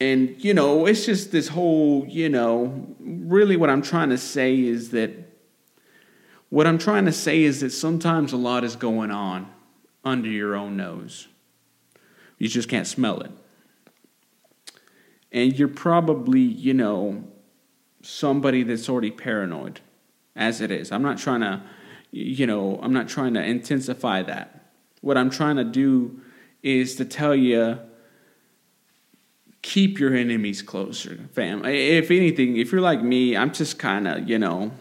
and, 0.00 0.42
you 0.42 0.54
know, 0.54 0.86
it's 0.86 1.04
just 1.04 1.30
this 1.30 1.48
whole, 1.48 2.06
you 2.08 2.30
know, 2.30 2.86
really 2.98 3.56
what 3.56 3.68
I'm 3.68 3.82
trying 3.82 4.08
to 4.08 4.18
say 4.18 4.58
is 4.58 4.90
that 4.90 5.10
what 6.48 6.66
I'm 6.66 6.78
trying 6.78 7.04
to 7.04 7.12
say 7.12 7.42
is 7.42 7.60
that 7.60 7.70
sometimes 7.70 8.32
a 8.32 8.38
lot 8.38 8.64
is 8.64 8.76
going 8.76 9.10
on 9.10 9.50
under 10.02 10.28
your 10.28 10.56
own 10.56 10.76
nose. 10.76 11.28
You 12.38 12.48
just 12.48 12.68
can't 12.68 12.86
smell 12.86 13.20
it. 13.20 13.30
And 15.30 15.56
you're 15.56 15.68
probably, 15.68 16.40
you 16.40 16.72
know, 16.72 17.24
somebody 18.02 18.62
that's 18.62 18.88
already 18.88 19.10
paranoid 19.10 19.80
as 20.34 20.62
it 20.62 20.70
is. 20.70 20.90
I'm 20.90 21.02
not 21.02 21.18
trying 21.18 21.42
to, 21.42 21.62
you 22.10 22.46
know, 22.46 22.80
I'm 22.82 22.94
not 22.94 23.08
trying 23.08 23.34
to 23.34 23.44
intensify 23.44 24.22
that. 24.22 24.72
What 25.02 25.18
I'm 25.18 25.30
trying 25.30 25.56
to 25.56 25.64
do 25.64 26.22
is 26.62 26.96
to 26.96 27.04
tell 27.04 27.34
you 27.34 27.78
keep 29.62 29.98
your 29.98 30.14
enemies 30.14 30.62
closer, 30.62 31.18
fam. 31.32 31.64
If 31.64 32.10
anything, 32.10 32.56
if 32.56 32.72
you're 32.72 32.80
like 32.80 33.02
me, 33.02 33.36
I'm 33.36 33.52
just 33.52 33.78
kind 33.78 34.08
of, 34.08 34.28
you 34.28 34.38
know, 34.38 34.72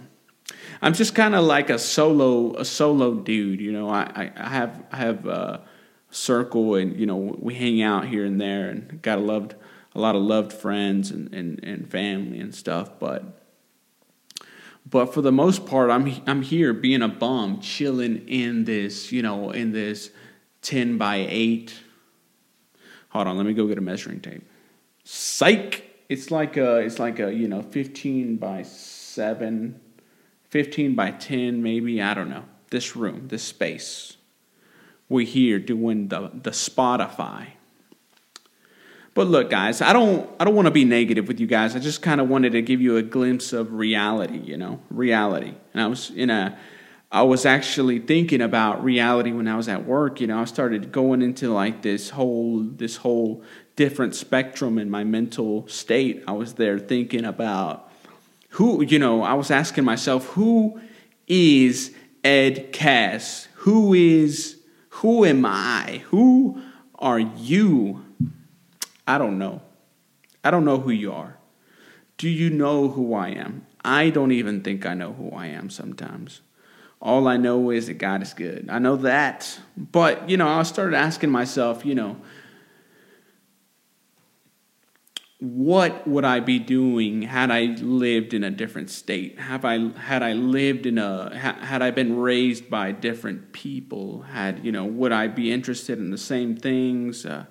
I'm 0.82 0.94
just 0.94 1.14
kind 1.14 1.36
of 1.36 1.44
like 1.44 1.70
a 1.70 1.78
solo, 1.78 2.56
a 2.56 2.64
solo 2.64 3.16
dude. 3.16 3.60
You 3.60 3.74
know, 3.74 3.90
I, 3.90 4.32
I 4.36 4.50
have, 4.50 4.84
I 4.92 4.96
have 4.98 5.26
a 5.26 5.62
circle, 6.10 6.76
and 6.76 6.98
you 6.98 7.06
know, 7.06 7.36
we 7.38 7.56
hang 7.56 7.82
out 7.82 8.08
here 8.08 8.26
and 8.26 8.40
there, 8.40 8.70
and 8.70 9.02
got 9.02 9.18
a 9.18 9.22
loved, 9.22 9.56
a 9.94 10.00
lot 10.00 10.16
of 10.16 10.22
loved 10.22 10.54
friends 10.54 11.12
and, 11.12 11.34
and, 11.34 11.60
and 11.64 11.92
family 11.92 12.40
and 12.40 12.56
stuff. 12.56 12.98
But, 12.98 13.26
but 14.90 15.14
for 15.14 15.22
the 15.22 15.34
most 15.34 15.66
part, 15.66 15.90
I'm, 15.90 16.22
I'm 16.26 16.42
here 16.42 16.74
being 16.74 17.02
a 17.02 17.10
bum, 17.10 17.60
chilling 17.60 18.28
in 18.30 18.64
this, 18.64 19.12
you 19.12 19.22
know, 19.22 19.52
in 19.52 19.74
this 19.74 20.12
ten 20.62 20.98
by 20.98 21.28
eight. 21.30 21.78
Hold 23.10 23.28
on, 23.28 23.36
let 23.36 23.46
me 23.46 23.54
go 23.54 23.68
get 23.68 23.78
a 23.78 23.82
measuring 23.82 24.22
tape. 24.22 24.49
Psych. 25.12 26.06
it's 26.08 26.30
like 26.30 26.56
a 26.56 26.78
it's 26.78 27.00
like 27.00 27.20
a 27.20 27.34
you 27.34 27.48
know 27.48 27.64
15 27.64 28.36
by 28.36 28.62
7 28.62 29.80
15 30.50 30.94
by 30.94 31.10
10 31.10 31.64
maybe 31.64 32.00
i 32.00 32.14
don't 32.14 32.30
know. 32.30 32.46
This 32.70 32.96
room 32.96 33.28
this 33.28 33.42
space. 33.42 34.18
We're 35.10 35.26
here 35.26 35.58
doing 35.58 36.10
the 36.10 36.30
the 36.44 36.52
spotify. 36.52 37.48
But 39.16 39.26
look 39.26 39.50
guys 39.50 39.82
i 39.82 39.94
don't 39.94 40.30
i 40.40 40.46
don't 40.46 40.54
want 40.54 40.68
to 40.68 40.72
be 40.72 40.86
negative 40.86 41.28
with 41.28 41.40
you 41.40 41.48
guys. 41.48 41.76
I 41.76 41.80
just 41.80 42.04
kind 42.04 42.22
of 42.22 42.30
wanted 42.30 42.52
to 42.52 42.62
give 42.62 42.80
you 42.80 42.98
a 42.98 43.02
glimpse 43.02 43.52
of 43.52 43.74
reality 43.74 44.38
you 44.38 44.58
know 44.58 44.80
reality. 44.92 45.56
And 45.74 45.82
i 45.82 45.88
was 45.88 46.12
in 46.12 46.30
a 46.30 46.56
I 47.12 47.24
was 47.24 47.46
actually 47.46 48.00
thinking 48.00 48.42
about 48.42 48.84
reality 48.84 49.32
when 49.32 49.48
I 49.48 49.58
was 49.58 49.68
at 49.68 49.86
work. 49.86 50.22
You 50.22 50.28
know, 50.28 50.40
I 50.40 50.46
started 50.46 50.92
going 50.92 51.24
into 51.24 51.52
like 51.52 51.82
this 51.82 52.12
whole 52.12 52.60
this 52.60 52.98
whole 52.98 53.44
different 53.76 54.14
spectrum 54.14 54.78
in 54.78 54.90
my 54.90 55.04
mental 55.04 55.68
state. 55.68 56.24
I 56.28 56.34
was 56.34 56.54
there 56.54 56.78
thinking 56.78 57.26
about 57.26 57.92
who, 58.50 58.84
you 58.84 59.00
know, 59.00 59.24
I 59.24 59.34
was 59.34 59.50
asking 59.50 59.86
myself, 59.86 60.26
who 60.28 60.80
is 61.28 61.96
Ed 62.24 62.72
Cass? 62.74 63.48
Who 63.56 63.94
is 63.94 64.60
who 64.90 65.26
am 65.26 65.46
I? 65.46 66.04
Who 66.08 66.62
are 66.96 67.20
you? 67.20 68.06
I 69.08 69.18
don't 69.18 69.40
know. 69.40 69.62
I 70.44 70.52
don't 70.52 70.66
know 70.66 70.78
who 70.78 70.92
you 70.92 71.12
are. 71.12 71.38
Do 72.18 72.30
you 72.30 72.52
know 72.52 72.90
who 72.90 73.16
I 73.16 73.30
am? 73.30 73.66
I 73.84 74.10
don't 74.10 74.32
even 74.32 74.62
think 74.62 74.86
I 74.86 74.94
know 74.94 75.14
who 75.14 75.32
I 75.32 75.48
am 75.48 75.70
sometimes. 75.70 76.42
All 77.02 77.28
I 77.28 77.38
know 77.38 77.70
is 77.70 77.88
that 77.88 77.98
God 77.98 78.22
is 78.22 78.34
good. 78.34 78.68
I 78.70 78.80
know 78.80 78.98
that. 78.98 79.60
But, 79.78 80.30
you 80.30 80.38
know, 80.38 80.48
I 80.48 80.64
started 80.64 80.96
asking 80.98 81.30
myself, 81.30 81.86
you 81.86 81.96
know, 81.96 82.18
what 85.40 86.06
would 86.06 86.26
I 86.26 86.42
be 86.42 86.60
doing 86.60 87.22
had 87.22 87.50
I 87.50 87.68
lived 87.80 88.34
in 88.34 88.44
a 88.44 88.50
different 88.50 88.90
state? 88.90 89.40
Have 89.40 89.64
I 89.64 89.90
had 89.98 90.22
I 90.22 90.34
lived 90.34 90.86
in 90.86 90.98
a 90.98 91.34
had 91.34 91.82
I 91.82 91.92
been 91.92 92.18
raised 92.18 92.70
by 92.70 92.92
different 92.92 93.54
people? 93.54 94.24
Had 94.24 94.66
you 94.66 94.74
know 94.74 94.84
would 94.84 95.14
I 95.14 95.28
be 95.28 95.50
interested 95.54 95.98
in 95.98 96.12
the 96.12 96.18
same 96.18 96.58
things? 96.58 97.26
Uh, 97.26 97.46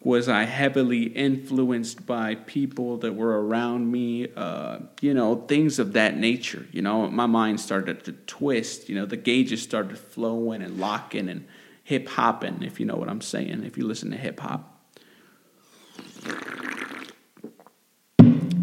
was 0.00 0.28
I 0.28 0.44
heavily 0.44 1.04
influenced 1.04 2.06
by 2.06 2.36
people 2.36 2.98
that 2.98 3.14
were 3.14 3.44
around 3.44 3.90
me? 3.90 4.28
Uh, 4.34 4.80
you 5.00 5.12
know, 5.12 5.36
things 5.48 5.80
of 5.80 5.92
that 5.94 6.16
nature. 6.16 6.66
You 6.70 6.82
know, 6.82 7.10
my 7.10 7.26
mind 7.26 7.60
started 7.60 8.04
to 8.04 8.12
twist. 8.12 8.88
You 8.88 8.94
know, 8.94 9.06
the 9.06 9.16
gauges 9.16 9.60
started 9.60 9.98
flowing 9.98 10.62
and 10.62 10.78
locking 10.78 11.28
and 11.28 11.46
hip 11.82 12.06
hopping, 12.06 12.62
if 12.62 12.78
you 12.78 12.86
know 12.86 12.94
what 12.94 13.08
I'm 13.08 13.20
saying, 13.20 13.64
if 13.64 13.76
you 13.76 13.86
listen 13.86 14.10
to 14.12 14.16
hip 14.16 14.38
hop. 14.38 14.74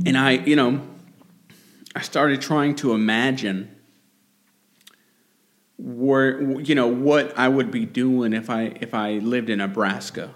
And 0.05 0.17
I, 0.17 0.31
you 0.33 0.55
know, 0.55 0.81
I 1.95 2.01
started 2.01 2.41
trying 2.41 2.75
to 2.75 2.93
imagine 2.93 3.75
where, 5.77 6.59
you 6.61 6.75
know, 6.75 6.87
what 6.87 7.37
I 7.37 7.49
would 7.49 7.71
be 7.71 7.85
doing 7.85 8.31
if 8.31 8.49
I 8.49 8.73
if 8.79 8.93
I 8.93 9.13
lived 9.13 9.49
in 9.49 9.57
Nebraska 9.57 10.33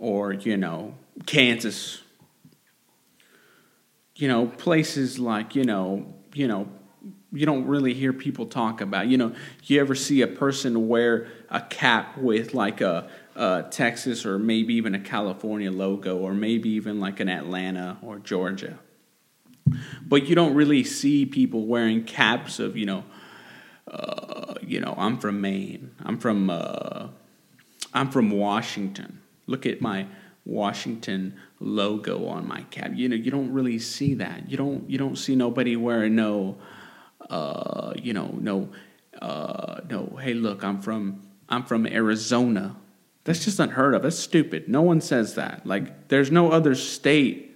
or 0.00 0.32
you 0.32 0.56
know 0.56 0.94
Kansas, 1.26 2.02
you 4.16 4.26
know 4.26 4.46
places 4.46 5.20
like 5.20 5.54
you 5.54 5.62
know 5.62 6.12
you 6.34 6.48
know 6.48 6.68
you 7.32 7.46
don't 7.46 7.66
really 7.66 7.94
hear 7.94 8.12
people 8.12 8.46
talk 8.46 8.80
about. 8.80 9.06
You 9.06 9.16
know, 9.16 9.32
you 9.64 9.80
ever 9.80 9.94
see 9.94 10.22
a 10.22 10.26
person 10.26 10.88
wear 10.88 11.28
a 11.48 11.60
cap 11.60 12.18
with 12.18 12.54
like 12.54 12.80
a, 12.80 13.08
a, 13.36 13.66
Texas 13.70 14.26
or 14.26 14.38
maybe 14.38 14.74
even 14.74 14.94
a 14.94 15.00
California 15.00 15.70
logo, 15.70 16.18
or 16.18 16.34
maybe 16.34 16.70
even 16.70 16.98
like 16.98 17.20
an 17.20 17.28
Atlanta 17.28 17.98
or 18.02 18.18
Georgia. 18.18 18.78
But 20.02 20.26
you 20.26 20.34
don't 20.34 20.54
really 20.54 20.82
see 20.82 21.24
people 21.24 21.66
wearing 21.66 22.02
caps 22.02 22.58
of 22.58 22.76
you 22.76 22.86
know, 22.86 23.04
uh, 23.88 24.54
you 24.62 24.80
know, 24.80 24.94
I'm 24.96 25.18
from 25.18 25.40
Maine. 25.40 25.92
I'm 26.04 26.18
from 26.18 26.50
uh, 26.50 27.08
I'm 27.94 28.10
from 28.10 28.30
Washington. 28.30 29.19
Look 29.50 29.66
at 29.66 29.80
my 29.80 30.06
Washington 30.46 31.34
logo 31.58 32.26
on 32.26 32.46
my 32.46 32.62
cap. 32.70 32.92
You 32.94 33.08
know, 33.08 33.16
you 33.16 33.30
don't 33.30 33.52
really 33.52 33.78
see 33.78 34.14
that. 34.14 34.50
You 34.50 34.56
don't 34.56 34.88
you 34.88 34.96
don't 34.96 35.16
see 35.16 35.36
nobody 35.36 35.76
wearing 35.76 36.14
no 36.14 36.56
uh, 37.28 37.92
you 37.96 38.12
know, 38.12 38.34
no 38.40 38.68
uh, 39.20 39.80
no, 39.88 40.18
hey 40.20 40.34
look, 40.34 40.64
I'm 40.64 40.80
from 40.80 41.22
I'm 41.48 41.64
from 41.64 41.86
Arizona. 41.86 42.76
That's 43.24 43.44
just 43.44 43.60
unheard 43.60 43.94
of. 43.94 44.02
That's 44.02 44.18
stupid. 44.18 44.68
No 44.68 44.82
one 44.82 45.00
says 45.00 45.34
that. 45.34 45.66
Like 45.66 46.08
there's 46.08 46.30
no 46.30 46.50
other 46.50 46.74
state 46.74 47.46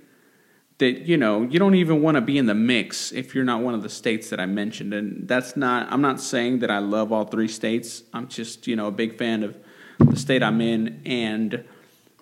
that 0.79 1.03
you 1.03 1.17
know 1.17 1.43
you 1.43 1.59
don't 1.59 1.75
even 1.75 2.03
want 2.03 2.17
to 2.17 2.21
be 2.21 2.37
in 2.37 2.47
the 2.47 2.55
mix 2.55 3.13
if 3.13 3.35
you're 3.35 3.45
not 3.45 3.63
one 3.63 3.75
of 3.75 3.83
the 3.83 3.89
states 3.89 4.31
that 4.31 4.41
I 4.41 4.47
mentioned. 4.47 4.93
And 4.93 5.27
that's 5.27 5.57
not. 5.57 5.91
I'm 5.93 6.03
not 6.03 6.21
saying 6.21 6.59
that 6.61 6.71
I 6.71 6.79
love 6.79 7.13
all 7.13 7.25
three 7.25 7.49
states. 7.49 8.03
I'm 8.13 8.29
just 8.29 8.67
you 8.67 8.77
know 8.77 8.89
a 8.89 8.93
big 8.93 9.17
fan 9.17 9.43
of 9.43 9.59
the 9.99 10.17
state 10.17 10.43
I'm 10.43 10.61
in 10.61 11.01
and 11.07 11.65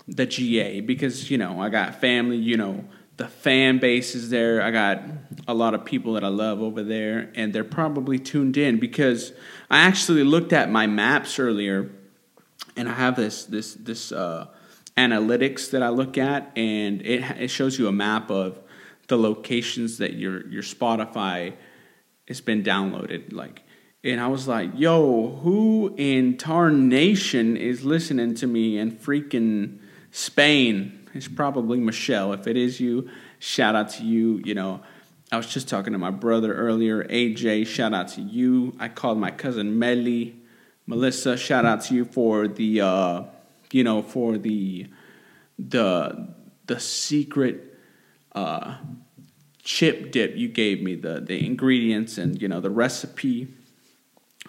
the 0.08 0.26
GA 0.26 0.80
because 0.80 1.30
you 1.30 1.38
know 1.38 1.60
I 1.60 1.68
got 1.68 2.00
family, 2.00 2.36
you 2.36 2.56
know 2.56 2.84
the 3.16 3.28
fan 3.28 3.78
base 3.78 4.14
is 4.14 4.30
there. 4.30 4.62
I 4.62 4.70
got 4.70 5.02
a 5.46 5.54
lot 5.54 5.74
of 5.74 5.84
people 5.84 6.14
that 6.14 6.24
I 6.24 6.28
love 6.28 6.60
over 6.60 6.82
there, 6.82 7.30
and 7.34 7.52
they're 7.52 7.64
probably 7.64 8.18
tuned 8.18 8.56
in 8.56 8.78
because 8.78 9.32
I 9.70 9.78
actually 9.80 10.24
looked 10.24 10.52
at 10.52 10.70
my 10.70 10.86
maps 10.86 11.38
earlier, 11.38 11.90
and 12.76 12.88
I 12.88 12.94
have 12.94 13.16
this 13.16 13.44
this 13.44 13.74
this 13.74 14.12
uh, 14.12 14.48
analytics 14.96 15.70
that 15.70 15.82
I 15.82 15.90
look 15.90 16.18
at, 16.18 16.50
and 16.56 17.02
it 17.02 17.22
it 17.38 17.48
shows 17.48 17.78
you 17.78 17.86
a 17.86 17.92
map 17.92 18.30
of 18.30 18.58
the 19.08 19.18
locations 19.18 19.98
that 19.98 20.14
your 20.14 20.46
your 20.48 20.62
Spotify 20.62 21.54
has 22.28 22.40
been 22.40 22.62
downloaded, 22.62 23.32
like. 23.32 23.62
And 24.04 24.20
I 24.20 24.26
was 24.26 24.48
like, 24.48 24.72
yo, 24.74 25.38
who 25.44 25.94
in 25.96 26.36
tarnation 26.36 27.56
is 27.56 27.84
listening 27.84 28.34
to 28.34 28.48
me 28.48 28.76
in 28.76 28.90
freaking 28.90 29.78
Spain. 30.12 31.08
It's 31.14 31.26
probably 31.26 31.78
Michelle. 31.78 32.32
If 32.32 32.46
it 32.46 32.56
is 32.56 32.78
you, 32.78 33.10
shout 33.40 33.74
out 33.74 33.88
to 33.90 34.04
you. 34.04 34.40
You 34.44 34.54
know, 34.54 34.80
I 35.32 35.36
was 35.36 35.46
just 35.46 35.68
talking 35.68 35.92
to 35.92 35.98
my 35.98 36.10
brother 36.10 36.54
earlier, 36.54 37.02
AJ. 37.04 37.66
Shout 37.66 37.92
out 37.92 38.08
to 38.10 38.20
you. 38.20 38.76
I 38.78 38.88
called 38.88 39.18
my 39.18 39.32
cousin 39.32 39.78
Melly, 39.78 40.36
Melissa. 40.86 41.36
Shout 41.36 41.64
out 41.64 41.82
to 41.84 41.94
you 41.94 42.04
for 42.04 42.46
the, 42.46 42.80
uh, 42.80 43.22
you 43.72 43.82
know, 43.82 44.02
for 44.02 44.38
the, 44.38 44.86
the, 45.58 46.28
the 46.66 46.78
secret 46.78 47.76
uh, 48.34 48.76
chip 49.62 50.10
dip 50.10 50.36
you 50.36 50.48
gave 50.48 50.82
me, 50.82 50.94
the 50.94 51.20
the 51.20 51.44
ingredients 51.44 52.18
and 52.18 52.40
you 52.40 52.48
know 52.48 52.60
the 52.60 52.70
recipe, 52.70 53.48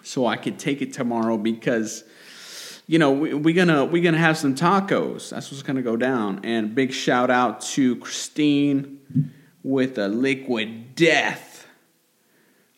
so 0.02 0.26
I 0.26 0.36
could 0.36 0.58
take 0.58 0.82
it 0.82 0.92
tomorrow 0.92 1.36
because 1.36 2.04
you 2.86 2.98
know, 2.98 3.12
we're 3.12 3.36
we 3.36 3.52
gonna 3.52 3.84
we're 3.84 4.02
gonna 4.02 4.18
have 4.18 4.36
some 4.36 4.54
tacos. 4.54 5.30
That's 5.30 5.50
what's 5.50 5.62
gonna 5.62 5.82
go 5.82 5.96
down. 5.96 6.40
And 6.44 6.74
big 6.74 6.92
shout 6.92 7.30
out 7.30 7.60
to 7.62 7.96
Christine 7.96 9.00
with 9.62 9.96
a 9.98 10.08
liquid 10.08 10.94
death. 10.94 11.66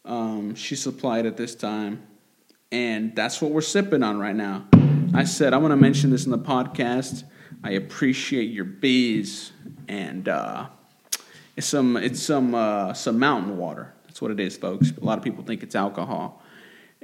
Um, 0.04 0.54
she 0.54 0.76
supplied 0.76 1.26
at 1.26 1.36
this 1.36 1.56
time, 1.56 2.06
and 2.70 3.16
that's 3.16 3.42
what 3.42 3.50
we're 3.50 3.60
sipping 3.60 4.04
on 4.04 4.18
right 4.18 4.36
now. 4.36 4.66
I 5.12 5.24
said 5.24 5.52
I 5.52 5.56
want 5.56 5.72
to 5.72 5.76
mention 5.76 6.10
this 6.10 6.24
in 6.24 6.30
the 6.30 6.38
podcast. 6.38 7.24
I 7.64 7.72
appreciate 7.72 8.50
your 8.50 8.64
bees, 8.64 9.50
and 9.88 10.28
uh, 10.28 10.68
it's 11.56 11.66
some 11.66 11.96
it's 11.96 12.22
some 12.22 12.54
uh, 12.54 12.92
some 12.92 13.18
mountain 13.18 13.56
water. 13.56 13.92
That's 14.04 14.22
what 14.22 14.30
it 14.30 14.38
is, 14.38 14.56
folks. 14.56 14.92
A 14.92 15.04
lot 15.04 15.18
of 15.18 15.24
people 15.24 15.42
think 15.42 15.64
it's 15.64 15.74
alcohol. 15.74 16.42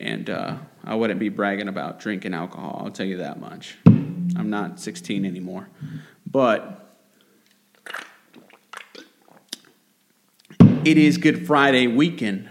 And 0.03 0.29
uh, 0.29 0.57
I 0.85 0.97
wouldn't 0.97 1.21
be 1.21 1.29
bragging 1.29 1.69
about 1.69 2.01
drinking 2.01 2.35
alcohol, 2.35 2.83
I'll 2.85 2.91
tell 2.91 3.07
you 3.07 3.19
that 3.19 3.41
much. 3.41 3.79
I'm 3.87 4.51
not 4.51 4.81
16 4.81 5.25
anymore. 5.25 5.69
But 6.29 6.97
it 10.59 10.99
is 10.99 11.19
Good 11.19 11.47
Friday 11.47 11.87
weekend. 11.87 12.49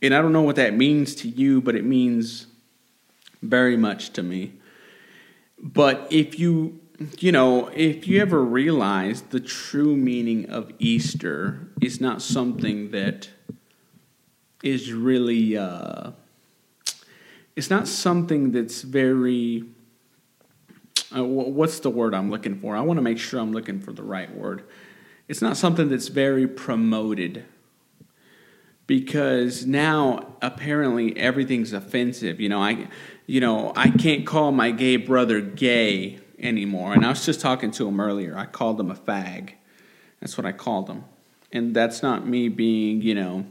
And 0.00 0.14
I 0.14 0.22
don't 0.22 0.32
know 0.32 0.42
what 0.42 0.56
that 0.56 0.74
means 0.74 1.16
to 1.16 1.28
you, 1.28 1.60
but 1.60 1.74
it 1.74 1.84
means 1.84 2.46
very 3.42 3.76
much 3.76 4.10
to 4.10 4.22
me. 4.22 4.52
But 5.58 6.06
if 6.10 6.38
you, 6.38 6.78
you 7.18 7.32
know, 7.32 7.66
if 7.68 8.06
you 8.06 8.20
ever 8.20 8.44
realize 8.44 9.22
the 9.22 9.40
true 9.40 9.96
meaning 9.96 10.48
of 10.50 10.70
Easter 10.78 11.68
is 11.80 12.00
not 12.00 12.22
something 12.22 12.92
that 12.92 13.30
is 14.66 14.92
really 14.92 15.56
uh, 15.56 16.10
it's 17.54 17.70
not 17.70 17.86
something 17.86 18.50
that's 18.52 18.82
very 18.82 19.64
uh, 21.16 21.24
what's 21.24 21.80
the 21.80 21.90
word 21.90 22.14
I'm 22.14 22.30
looking 22.30 22.58
for? 22.58 22.76
I 22.76 22.80
want 22.80 22.98
to 22.98 23.02
make 23.02 23.18
sure 23.18 23.40
I'm 23.40 23.52
looking 23.52 23.80
for 23.80 23.92
the 23.92 24.02
right 24.02 24.34
word. 24.34 24.64
It's 25.28 25.40
not 25.40 25.56
something 25.56 25.88
that's 25.88 26.08
very 26.08 26.48
promoted 26.48 27.44
because 28.86 29.66
now 29.66 30.36
apparently 30.42 31.16
everything's 31.16 31.72
offensive. 31.72 32.40
You 32.40 32.48
know, 32.48 32.60
I 32.60 32.88
you 33.26 33.40
know, 33.40 33.72
I 33.76 33.90
can't 33.90 34.26
call 34.26 34.52
my 34.52 34.70
gay 34.72 34.96
brother 34.96 35.40
gay 35.40 36.18
anymore. 36.38 36.92
And 36.92 37.04
I 37.04 37.08
was 37.08 37.24
just 37.24 37.40
talking 37.40 37.70
to 37.72 37.88
him 37.88 38.00
earlier. 38.00 38.36
I 38.36 38.46
called 38.46 38.80
him 38.80 38.90
a 38.90 38.94
fag. 38.94 39.54
That's 40.20 40.36
what 40.36 40.46
I 40.46 40.52
called 40.52 40.88
him. 40.88 41.04
And 41.52 41.74
that's 41.74 42.02
not 42.02 42.26
me 42.26 42.48
being, 42.48 43.02
you 43.02 43.14
know, 43.14 43.46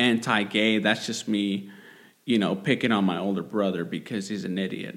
anti 0.00 0.42
gay. 0.44 0.78
That's 0.78 1.06
just 1.06 1.28
me, 1.28 1.70
you 2.24 2.38
know, 2.38 2.56
picking 2.56 2.90
on 2.90 3.04
my 3.04 3.18
older 3.18 3.42
brother 3.42 3.84
because 3.84 4.28
he's 4.28 4.44
an 4.44 4.58
idiot. 4.58 4.96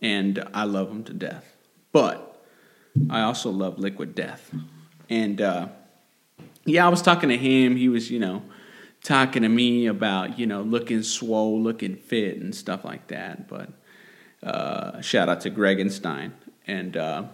And 0.00 0.42
I 0.54 0.64
love 0.64 0.90
him 0.90 1.04
to 1.04 1.12
death. 1.12 1.44
But 1.92 2.42
I 3.10 3.22
also 3.22 3.50
love 3.50 3.78
Liquid 3.78 4.14
Death. 4.14 4.50
And 5.10 5.40
uh, 5.40 5.68
yeah, 6.64 6.86
I 6.86 6.88
was 6.88 7.02
talking 7.02 7.28
to 7.28 7.36
him. 7.36 7.76
He 7.76 7.88
was, 7.88 8.10
you 8.10 8.18
know, 8.18 8.42
talking 9.02 9.42
to 9.42 9.48
me 9.48 9.86
about, 9.86 10.38
you 10.38 10.46
know, 10.46 10.62
looking 10.62 11.02
swole, 11.02 11.60
looking 11.60 11.96
fit, 11.96 12.38
and 12.38 12.54
stuff 12.54 12.84
like 12.84 13.08
that. 13.08 13.48
But 13.48 13.70
uh, 14.42 15.00
shout 15.00 15.28
out 15.28 15.40
to 15.42 15.50
Gregenstein. 15.50 16.32
And 16.66 16.96
uh, 16.96 17.24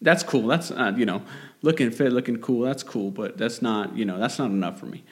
that's 0.00 0.22
cool. 0.22 0.46
That's, 0.46 0.70
uh, 0.70 0.94
you 0.96 1.06
know, 1.06 1.22
looking 1.62 1.90
fit, 1.90 2.12
looking 2.12 2.38
cool. 2.38 2.62
That's 2.62 2.82
cool. 2.82 3.10
But 3.10 3.38
that's 3.38 3.62
not, 3.62 3.96
you 3.96 4.04
know, 4.04 4.18
that's 4.18 4.38
not 4.38 4.50
enough 4.50 4.80
for 4.80 4.86
me. 4.86 5.04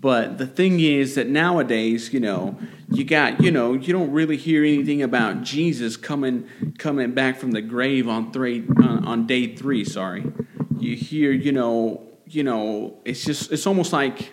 But 0.00 0.38
the 0.38 0.46
thing 0.46 0.80
is 0.80 1.14
that 1.14 1.28
nowadays, 1.28 2.12
you 2.12 2.18
know, 2.18 2.58
you 2.90 3.04
got, 3.04 3.40
you 3.40 3.52
know, 3.52 3.74
you 3.74 3.92
don't 3.92 4.10
really 4.10 4.36
hear 4.36 4.64
anything 4.64 5.02
about 5.02 5.42
Jesus 5.42 5.96
coming 5.96 6.48
coming 6.78 7.12
back 7.12 7.36
from 7.36 7.52
the 7.52 7.62
grave 7.62 8.08
on 8.08 8.32
three 8.32 8.66
on, 8.78 9.04
on 9.04 9.26
day 9.28 9.54
three. 9.54 9.84
Sorry, 9.84 10.24
you 10.76 10.96
hear, 10.96 11.30
you 11.30 11.52
know, 11.52 12.02
you 12.26 12.42
know, 12.42 12.98
it's 13.04 13.24
just 13.24 13.52
it's 13.52 13.68
almost 13.68 13.92
like 13.92 14.32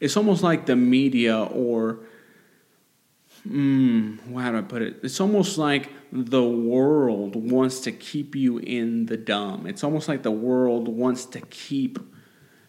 it's 0.00 0.16
almost 0.16 0.42
like 0.42 0.66
the 0.66 0.74
media 0.74 1.38
or 1.40 2.00
mm, 3.48 4.18
how 4.34 4.50
do 4.50 4.58
I 4.58 4.62
put 4.62 4.82
it? 4.82 4.96
It's 5.04 5.20
almost 5.20 5.56
like 5.56 5.88
the 6.10 6.42
world 6.42 7.36
wants 7.36 7.78
to 7.80 7.92
keep 7.92 8.34
you 8.34 8.58
in 8.58 9.06
the 9.06 9.16
dumb. 9.16 9.68
It's 9.68 9.84
almost 9.84 10.08
like 10.08 10.24
the 10.24 10.32
world 10.32 10.88
wants 10.88 11.26
to 11.26 11.40
keep 11.42 12.00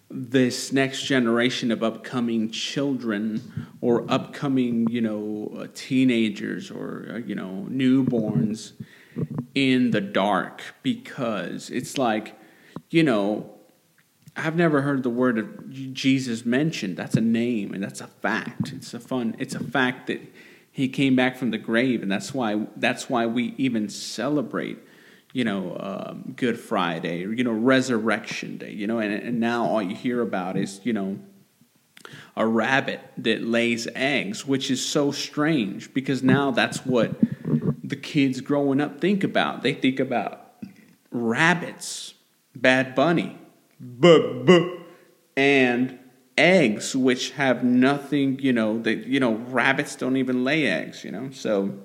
this 0.09 0.73
next 0.73 1.03
generation 1.03 1.71
of 1.71 1.83
upcoming 1.83 2.49
children 2.49 3.69
or 3.79 4.09
upcoming, 4.09 4.87
you 4.89 5.01
know, 5.01 5.55
uh, 5.57 5.67
teenagers 5.75 6.71
or, 6.71 7.11
uh, 7.13 7.17
you 7.17 7.35
know, 7.35 7.67
newborns 7.69 8.73
in 9.53 9.91
the 9.91 10.01
dark 10.01 10.61
because 10.81 11.69
it's 11.69 11.97
like, 11.97 12.39
you 12.89 13.03
know, 13.03 13.53
I've 14.35 14.55
never 14.55 14.81
heard 14.81 15.03
the 15.03 15.09
word 15.09 15.37
of 15.37 15.69
Jesus 15.93 16.45
mentioned. 16.45 16.97
That's 16.97 17.15
a 17.15 17.21
name 17.21 17.73
and 17.73 17.83
that's 17.83 18.01
a 18.01 18.07
fact. 18.07 18.71
It's 18.73 18.93
a 18.93 18.99
fun, 18.99 19.35
it's 19.37 19.53
a 19.53 19.63
fact 19.63 20.07
that 20.07 20.21
he 20.71 20.87
came 20.87 21.15
back 21.15 21.37
from 21.37 21.51
the 21.51 21.57
grave 21.57 22.01
and 22.01 22.11
that's 22.11 22.33
why 22.33 22.67
that's 22.77 23.09
why 23.09 23.25
we 23.25 23.53
even 23.57 23.89
celebrate 23.89 24.79
you 25.33 25.43
know, 25.43 25.77
um, 25.79 26.33
Good 26.35 26.59
Friday, 26.59 27.25
or, 27.25 27.31
you 27.31 27.43
know, 27.43 27.51
Resurrection 27.51 28.57
Day, 28.57 28.71
you 28.71 28.87
know, 28.87 28.99
and, 28.99 29.13
and 29.13 29.39
now 29.39 29.65
all 29.65 29.81
you 29.81 29.95
hear 29.95 30.21
about 30.21 30.57
is, 30.57 30.81
you 30.83 30.93
know, 30.93 31.19
a 32.35 32.47
rabbit 32.47 33.01
that 33.17 33.43
lays 33.43 33.87
eggs, 33.93 34.45
which 34.47 34.71
is 34.71 34.83
so 34.83 35.11
strange 35.11 35.93
because 35.93 36.23
now 36.23 36.51
that's 36.51 36.85
what 36.85 37.13
the 37.83 37.95
kids 37.95 38.41
growing 38.41 38.81
up 38.81 38.99
think 39.01 39.23
about. 39.23 39.61
They 39.61 39.73
think 39.73 39.99
about 39.99 40.53
rabbits, 41.11 42.13
Bad 42.55 42.95
Bunny, 42.95 43.37
and 45.35 45.99
eggs, 46.37 46.95
which 46.95 47.31
have 47.31 47.63
nothing, 47.63 48.39
you 48.39 48.53
know, 48.53 48.81
that, 48.81 49.05
you 49.05 49.19
know, 49.19 49.33
rabbits 49.35 49.95
don't 49.95 50.17
even 50.17 50.43
lay 50.43 50.65
eggs, 50.65 51.03
you 51.03 51.11
know, 51.11 51.29
so 51.31 51.77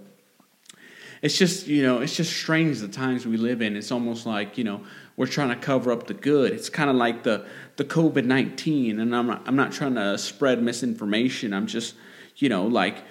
it's 1.25 1.39
just 1.39 1.67
you 1.67 1.83
know 1.83 2.01
it's 2.01 2.15
just 2.15 2.31
strange 2.31 2.81
the 2.81 2.89
times 2.89 3.27
we 3.27 3.39
live 3.39 3.63
in. 3.63 3.77
It's 3.77 3.91
almost 3.91 4.27
like 4.27 4.59
you 4.59 4.65
know 4.65 4.83
we're 5.17 5.27
trying 5.27 5.49
to 5.49 5.57
cover 5.57 5.91
up 5.91 6.07
the 6.07 6.13
good. 6.13 6.53
It's 6.53 6.69
kind 6.69 6.91
of 6.91 6.97
like 6.97 7.23
the 7.23 7.47
the 7.77 7.85
COVID 7.85 8.27
nineteen, 8.27 9.01
and 9.01 9.17
I'm 9.17 9.29
not, 9.29 9.43
I'm 9.47 9.57
not 9.57 9.73
trying 9.73 9.95
to 9.95 10.19
spread 10.19 10.63
misinformation. 10.63 11.55
I'm 11.55 11.67
just 11.67 11.95
you 12.37 12.51
know 12.51 12.67
like 12.67 13.03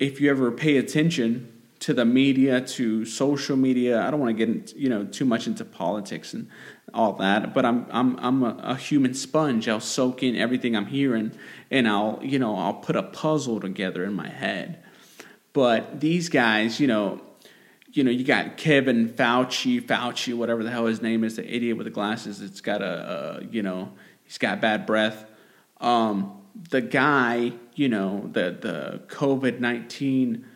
if 0.00 0.20
you 0.20 0.28
ever 0.30 0.50
pay 0.50 0.78
attention 0.78 1.52
to 1.78 1.94
the 1.94 2.04
media, 2.04 2.60
to 2.60 3.04
social 3.04 3.56
media. 3.56 4.04
I 4.04 4.10
don't 4.10 4.18
want 4.18 4.36
to 4.36 4.46
get 4.46 4.76
you 4.76 4.88
know 4.88 5.04
too 5.04 5.24
much 5.24 5.46
into 5.46 5.64
politics 5.64 6.34
and 6.34 6.48
all 6.92 7.12
that, 7.18 7.54
but 7.54 7.64
I'm 7.64 7.86
I'm 7.92 8.18
I'm 8.18 8.42
a, 8.42 8.56
a, 8.64 8.74
human 8.74 9.14
sponge. 9.14 9.68
I'll 9.68 9.78
soak 9.78 10.24
in 10.24 10.34
everything 10.34 10.74
I'm 10.74 10.86
hearing, 10.86 11.30
and 11.70 11.86
I'll 11.86 12.18
you 12.20 12.40
know 12.40 12.56
I'll 12.56 12.74
put 12.74 12.96
a 12.96 13.04
puzzle 13.04 13.60
together 13.60 14.02
in 14.02 14.14
my 14.14 14.28
head. 14.28 14.82
But 15.52 16.00
these 16.00 16.28
guys, 16.28 16.80
you 16.80 16.88
know, 16.88 17.20
you 17.98 18.04
know, 18.04 18.12
you 18.12 18.22
got 18.22 18.56
Kevin 18.56 19.08
Fauci, 19.08 19.82
Fauci, 19.82 20.32
whatever 20.32 20.62
the 20.62 20.70
hell 20.70 20.86
his 20.86 21.02
name 21.02 21.24
is, 21.24 21.34
the 21.34 21.52
idiot 21.52 21.76
with 21.76 21.84
the 21.84 21.90
glasses. 21.90 22.40
It's 22.40 22.60
got 22.60 22.80
a, 22.80 23.40
a 23.40 23.44
you 23.50 23.60
know, 23.60 23.90
he's 24.22 24.38
got 24.38 24.60
bad 24.60 24.86
breath. 24.86 25.26
Um, 25.80 26.40
the 26.70 26.80
guy, 26.80 27.54
you 27.74 27.88
know, 27.88 28.30
the 28.32 28.56
the 28.60 29.02
COVID 29.08 29.58
nineteen 29.58 30.46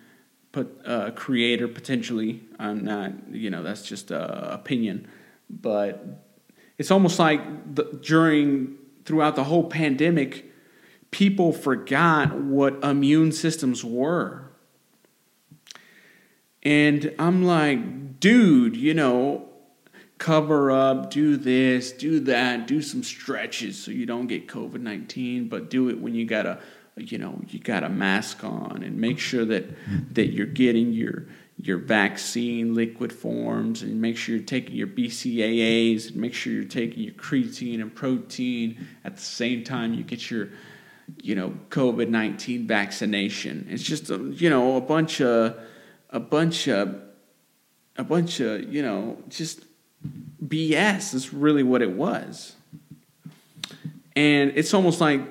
uh, 0.55 1.11
creator 1.17 1.67
potentially. 1.67 2.45
I'm 2.61 2.85
not, 2.85 3.11
you 3.33 3.51
know, 3.51 3.65
that's 3.65 3.89
just 3.89 4.13
a 4.13 4.53
opinion, 4.55 5.09
but 5.51 6.23
it's 6.79 6.93
almost 6.93 7.19
like 7.19 7.75
the, 7.75 7.99
during 8.05 8.77
throughout 9.05 9.35
the 9.35 9.43
whole 9.43 9.65
pandemic, 9.65 10.49
people 11.11 11.53
forgot 11.53 12.37
what 12.37 12.85
immune 12.85 13.33
systems 13.33 13.85
were 13.85 14.52
and 16.63 17.15
I'm 17.19 17.45
like, 17.45 18.21
dude, 18.21 18.77
you 18.77 18.95
know, 18.95 19.49
cover 20.19 20.71
up, 20.71 21.11
do 21.11 21.37
this, 21.37 21.91
do 21.91 22.21
that, 22.21 22.69
do 22.69 22.81
some 22.81 23.03
stretches 23.03 23.83
so 23.83 23.91
you 23.91 24.07
don't 24.07 24.29
get 24.29 24.47
COVID 24.47 24.81
19, 24.81 25.49
but 25.49 25.69
do 25.69 25.89
it 25.89 26.01
when 26.01 26.15
you 26.15 26.25
got 26.25 26.47
a, 26.47 26.61
you 26.97 27.19
know, 27.19 27.41
you 27.49 27.59
got 27.59 27.83
a 27.83 27.89
mask 27.89 28.45
on 28.45 28.85
and 28.85 28.99
make 28.99 29.19
sure 29.19 29.45
that, 29.45 29.65
that 30.15 30.29
you're 30.29 30.47
getting 30.47 30.93
your, 30.93 31.27
your 31.57 31.79
vaccine 31.79 32.75
liquid 32.75 33.13
forms 33.13 33.83
and 33.83 34.01
make 34.01 34.17
sure 34.17 34.37
you're 34.37 34.45
taking 34.45 34.77
your 34.77 34.87
BCAAs 34.87 36.09
and 36.09 36.17
make 36.17 36.35
sure 36.35 36.53
you're 36.53 36.65
taking 36.65 37.03
your 37.03 37.15
creatine 37.15 37.81
and 37.81 37.93
protein 37.93 38.87
at 39.05 39.17
the 39.17 39.23
same 39.23 39.65
time 39.65 39.93
you 39.93 40.05
get 40.05 40.31
your, 40.31 40.51
you 41.21 41.35
know, 41.35 41.53
COVID 41.71 42.09
19 42.09 42.69
vaccination. 42.69 43.67
It's 43.69 43.83
just, 43.83 44.09
a, 44.11 44.19
you 44.19 44.49
know, 44.49 44.77
a 44.77 44.81
bunch 44.81 45.21
of, 45.21 45.57
a 46.13 46.21
bunch 46.21 46.69
of 46.69 46.95
a 47.97 48.05
bunch 48.05 48.41
of 48.41 48.73
you 48.73 48.83
know 48.83 49.19
just 49.29 49.65
BS 50.45 51.15
is 51.15 51.33
really 51.33 51.63
what 51.63 51.83
it 51.83 51.93
was. 51.93 52.57
And 54.15 54.53
it's 54.55 54.75
almost 54.75 55.01
like 55.01 55.23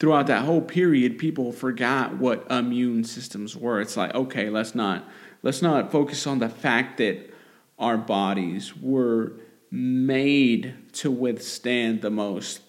throughout 0.00 0.28
that 0.28 0.44
whole 0.44 0.62
period, 0.62 1.18
people 1.18 1.52
forgot 1.52 2.16
what 2.16 2.50
immune 2.50 3.04
systems 3.04 3.56
were. 3.56 3.80
It's 3.80 3.96
like, 3.96 4.14
okay, 4.14 4.48
let's 4.48 4.74
not 4.74 5.04
let's 5.42 5.62
not 5.62 5.92
focus 5.92 6.26
on 6.26 6.38
the 6.38 6.48
fact 6.48 6.98
that 6.98 7.30
our 7.78 7.98
bodies 7.98 8.76
were 8.76 9.32
made 9.70 10.74
to 10.92 11.10
withstand 11.10 12.00
the 12.00 12.10
most 12.10 12.60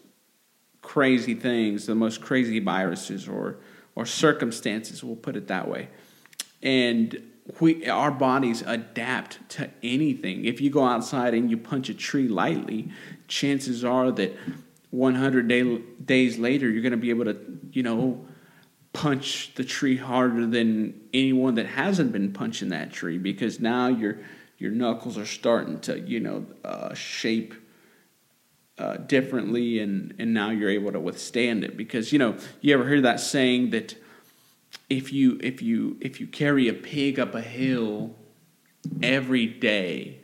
crazy 0.82 1.36
things, 1.36 1.86
the 1.86 1.96
most 1.96 2.22
crazy 2.22 2.60
viruses 2.60 3.28
or 3.28 3.58
or 3.96 4.06
circumstances, 4.06 5.02
we'll 5.04 5.16
put 5.16 5.38
it 5.38 5.48
that 5.48 5.70
way 5.70 5.88
and 6.62 7.22
we 7.60 7.88
our 7.88 8.12
bodies 8.12 8.64
adapt 8.66 9.48
to 9.50 9.70
anything. 9.84 10.46
If 10.46 10.62
you 10.62 10.70
go 10.70 10.84
outside 10.84 11.34
and 11.34 11.50
you 11.50 11.58
punch 11.58 11.90
a 11.90 11.94
tree 11.94 12.28
lightly, 12.28 12.92
chances 13.28 13.84
are 13.84 14.12
that 14.12 14.36
100 14.90 15.48
day, 15.48 15.78
days 16.04 16.38
later 16.38 16.70
you're 16.70 16.82
going 16.82 16.92
to 16.92 16.98
be 16.98 17.10
able 17.10 17.26
to, 17.26 17.38
you 17.72 17.84
know, 17.84 18.26
punch 18.94 19.54
the 19.56 19.64
tree 19.64 19.98
harder 19.98 20.46
than 20.48 21.00
anyone 21.14 21.56
that 21.56 21.66
hasn't 21.66 22.12
been 22.12 22.32
punching 22.32 22.70
that 22.70 22.92
tree 22.92 23.18
because 23.18 23.60
now 23.60 23.88
your 23.88 24.20
your 24.58 24.72
knuckles 24.72 25.18
are 25.18 25.26
starting 25.26 25.80
to, 25.82 26.00
you 26.00 26.22
know, 26.22 26.46
uh, 26.64 26.94
shape 26.94 27.54
uh, 28.78 28.98
differently 28.98 29.80
and 29.80 30.16
and 30.18 30.34
now 30.34 30.50
you're 30.50 30.70
able 30.70 30.92
to 30.92 31.00
withstand 31.00 31.64
it 31.64 31.78
because 31.78 32.12
you 32.12 32.20
know 32.20 32.36
you 32.62 32.74
ever 32.74 32.88
hear 32.88 33.02
that 33.02 33.20
saying 33.20 33.70
that 33.70 33.96
if 34.90 35.12
you 35.12 35.40
if 35.42 35.62
you 35.62 35.98
if 36.02 36.20
you 36.20 36.28
carry 36.28 36.68
a 36.68 36.74
pig 36.74 37.20
up 37.20 37.36
a 37.36 37.42
hill 37.42 38.16
every 39.02 39.48
day, 39.48 40.20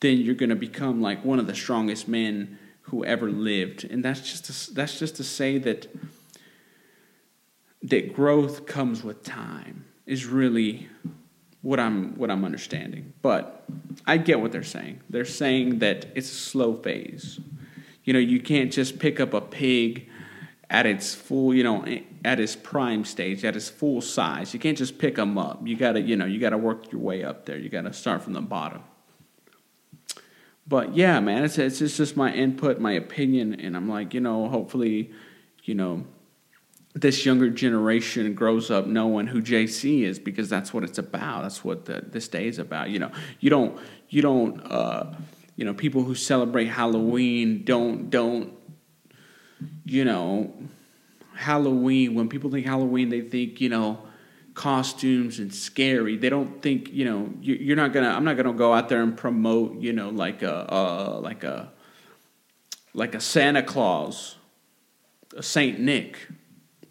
then 0.00 0.18
you're 0.18 0.34
going 0.34 0.50
to 0.50 0.56
become 0.56 1.00
like 1.00 1.24
one 1.24 1.38
of 1.38 1.46
the 1.46 1.54
strongest 1.54 2.08
men 2.08 2.58
who 2.82 3.04
ever 3.04 3.30
lived. 3.30 3.84
And 3.84 4.04
that's 4.04 4.20
just 4.20 4.44
to, 4.46 4.74
that's 4.74 4.98
just 4.98 5.16
to 5.16 5.24
say 5.24 5.58
that 5.58 5.88
that 7.82 8.14
growth 8.14 8.66
comes 8.66 9.02
with 9.04 9.22
time 9.22 9.84
is 10.06 10.26
really 10.26 10.88
what 11.62 11.80
I'm 11.80 12.14
what 12.16 12.30
I'm 12.30 12.44
understanding. 12.44 13.12
But 13.22 13.64
I 14.06 14.18
get 14.18 14.40
what 14.40 14.52
they're 14.52 14.62
saying. 14.62 15.00
They're 15.10 15.24
saying 15.24 15.80
that 15.80 16.06
it's 16.14 16.30
a 16.30 16.34
slow 16.34 16.74
phase. 16.74 17.40
You 18.04 18.12
know, 18.12 18.20
you 18.20 18.40
can't 18.40 18.72
just 18.72 19.00
pick 19.00 19.18
up 19.18 19.34
a 19.34 19.40
pig 19.40 20.08
at 20.70 20.86
its 20.86 21.14
full, 21.14 21.54
you 21.54 21.64
know, 21.64 21.84
at 22.26 22.40
his 22.40 22.56
prime 22.56 23.04
stage, 23.04 23.44
at 23.44 23.54
his 23.54 23.68
full 23.68 24.00
size. 24.00 24.52
You 24.52 24.58
can't 24.58 24.76
just 24.76 24.98
pick 24.98 25.14
them 25.14 25.38
up. 25.38 25.64
You 25.64 25.76
got 25.76 25.92
to, 25.92 26.00
you 26.00 26.16
know, 26.16 26.24
you 26.24 26.40
got 26.40 26.50
to 26.50 26.58
work 26.58 26.90
your 26.90 27.00
way 27.00 27.22
up 27.22 27.46
there. 27.46 27.56
You 27.56 27.68
got 27.68 27.82
to 27.82 27.92
start 27.92 28.20
from 28.20 28.32
the 28.32 28.40
bottom. 28.40 28.82
but 30.66 30.96
yeah, 30.96 31.20
man, 31.20 31.44
it's, 31.44 31.56
it's 31.56 31.80
it's 31.80 31.96
just 31.96 32.16
my 32.16 32.32
input, 32.34 32.80
my 32.80 32.90
opinion, 32.90 33.54
and 33.60 33.76
I'm 33.76 33.88
like, 33.88 34.12
you 34.12 34.20
know, 34.20 34.48
hopefully, 34.48 35.12
you 35.62 35.76
know, 35.76 36.04
this 36.94 37.24
younger 37.24 37.48
generation 37.48 38.34
grows 38.34 38.72
up 38.72 38.88
knowing 38.88 39.28
who 39.28 39.40
JC 39.40 40.02
is 40.02 40.18
because 40.18 40.48
that's 40.48 40.74
what 40.74 40.82
it's 40.82 40.98
about. 40.98 41.42
That's 41.42 41.62
what 41.62 41.84
the, 41.84 42.02
this 42.04 42.26
day 42.26 42.48
is 42.48 42.58
about. 42.58 42.90
You 42.90 42.98
know, 42.98 43.12
you 43.38 43.50
don't 43.50 43.78
you 44.08 44.20
don't 44.20 44.60
uh, 44.62 45.14
you 45.54 45.64
know 45.64 45.74
people 45.74 46.02
who 46.02 46.16
celebrate 46.16 46.66
Halloween 46.66 47.62
don't 47.62 48.10
don't 48.10 48.52
you 49.84 50.04
know 50.04 50.52
Halloween 51.36 52.14
when 52.14 52.28
people 52.28 52.50
think 52.50 52.66
Halloween 52.66 53.08
they 53.08 53.20
think 53.20 53.60
you 53.60 53.68
know 53.68 54.00
costumes 54.54 55.38
and 55.38 55.54
scary. 55.54 56.16
They 56.16 56.30
don't 56.30 56.60
think 56.62 56.92
you 56.92 57.04
know 57.04 57.30
you, 57.40 57.72
are 57.72 57.76
not 57.76 57.92
gonna. 57.92 58.08
I'm 58.08 58.24
not 58.24 58.36
gonna 58.36 58.52
go 58.52 58.72
out 58.72 58.88
there 58.88 59.02
and 59.02 59.16
promote 59.16 59.80
you 59.80 59.92
know 59.92 60.08
like 60.08 60.42
a 60.42 61.20
like 61.22 61.44
a 61.44 61.72
like 62.94 63.14
a 63.14 63.20
Santa 63.20 63.62
Claus, 63.62 64.36
a 65.36 65.42
Saint 65.42 65.78
Nick. 65.78 66.26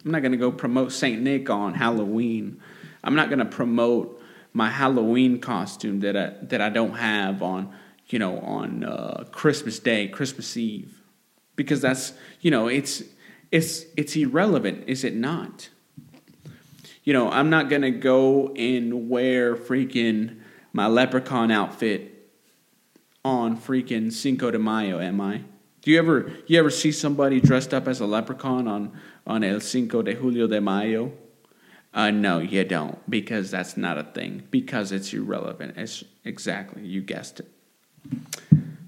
I'm 0.04 0.12
not 0.12 0.22
gonna 0.22 0.36
go 0.36 0.50
promote 0.50 0.92
Saint 0.92 1.20
Nick 1.20 1.50
on 1.50 1.74
Halloween. 1.74 2.60
I'm 3.04 3.14
not 3.14 3.28
gonna 3.28 3.44
promote 3.44 4.22
my 4.52 4.70
Halloween 4.70 5.40
costume 5.40 6.00
that 6.00 6.16
I 6.16 6.32
that 6.42 6.60
I 6.62 6.70
don't 6.70 6.94
have 6.94 7.42
on 7.42 7.74
you 8.08 8.18
know 8.18 8.38
on 8.38 8.84
uh, 8.84 9.24
Christmas 9.32 9.80
Day, 9.80 10.08
Christmas 10.08 10.56
Eve, 10.56 11.02
because 11.56 11.80
that's 11.80 12.12
you 12.40 12.50
know 12.50 12.68
it's 12.68 13.02
it's 13.50 13.84
it's 13.96 14.16
irrelevant, 14.16 14.84
is 14.86 15.04
it 15.04 15.14
not? 15.14 15.70
you 17.06 17.12
know, 17.12 17.30
I'm 17.30 17.48
not 17.48 17.70
gonna 17.70 17.92
go 17.92 18.48
and 18.56 19.08
wear 19.08 19.54
freaking 19.54 20.40
my 20.72 20.88
leprechaun 20.88 21.52
outfit 21.52 22.30
on 23.24 23.56
freaking 23.56 24.12
Cinco 24.12 24.50
de 24.50 24.58
Mayo, 24.58 25.00
am 25.00 25.20
I? 25.20 25.42
Do 25.82 25.92
you 25.92 25.98
ever 26.00 26.32
you 26.48 26.58
ever 26.58 26.68
see 26.68 26.90
somebody 26.90 27.40
dressed 27.40 27.72
up 27.72 27.86
as 27.86 28.00
a 28.00 28.06
leprechaun 28.06 28.66
on 28.66 28.92
on 29.24 29.44
El 29.44 29.60
Cinco 29.60 30.02
de 30.02 30.16
Julio 30.16 30.48
de 30.48 30.60
Mayo? 30.60 31.12
Uh, 31.94 32.10
no, 32.10 32.40
you 32.40 32.62
don't, 32.64 32.98
because 33.08 33.52
that's 33.52 33.76
not 33.76 33.96
a 33.96 34.02
thing. 34.02 34.42
Because 34.50 34.92
it's 34.92 35.14
irrelevant. 35.14 35.74
It's 35.78 36.04
exactly 36.24 36.84
you 36.84 37.00
guessed 37.00 37.40
it. 37.40 37.48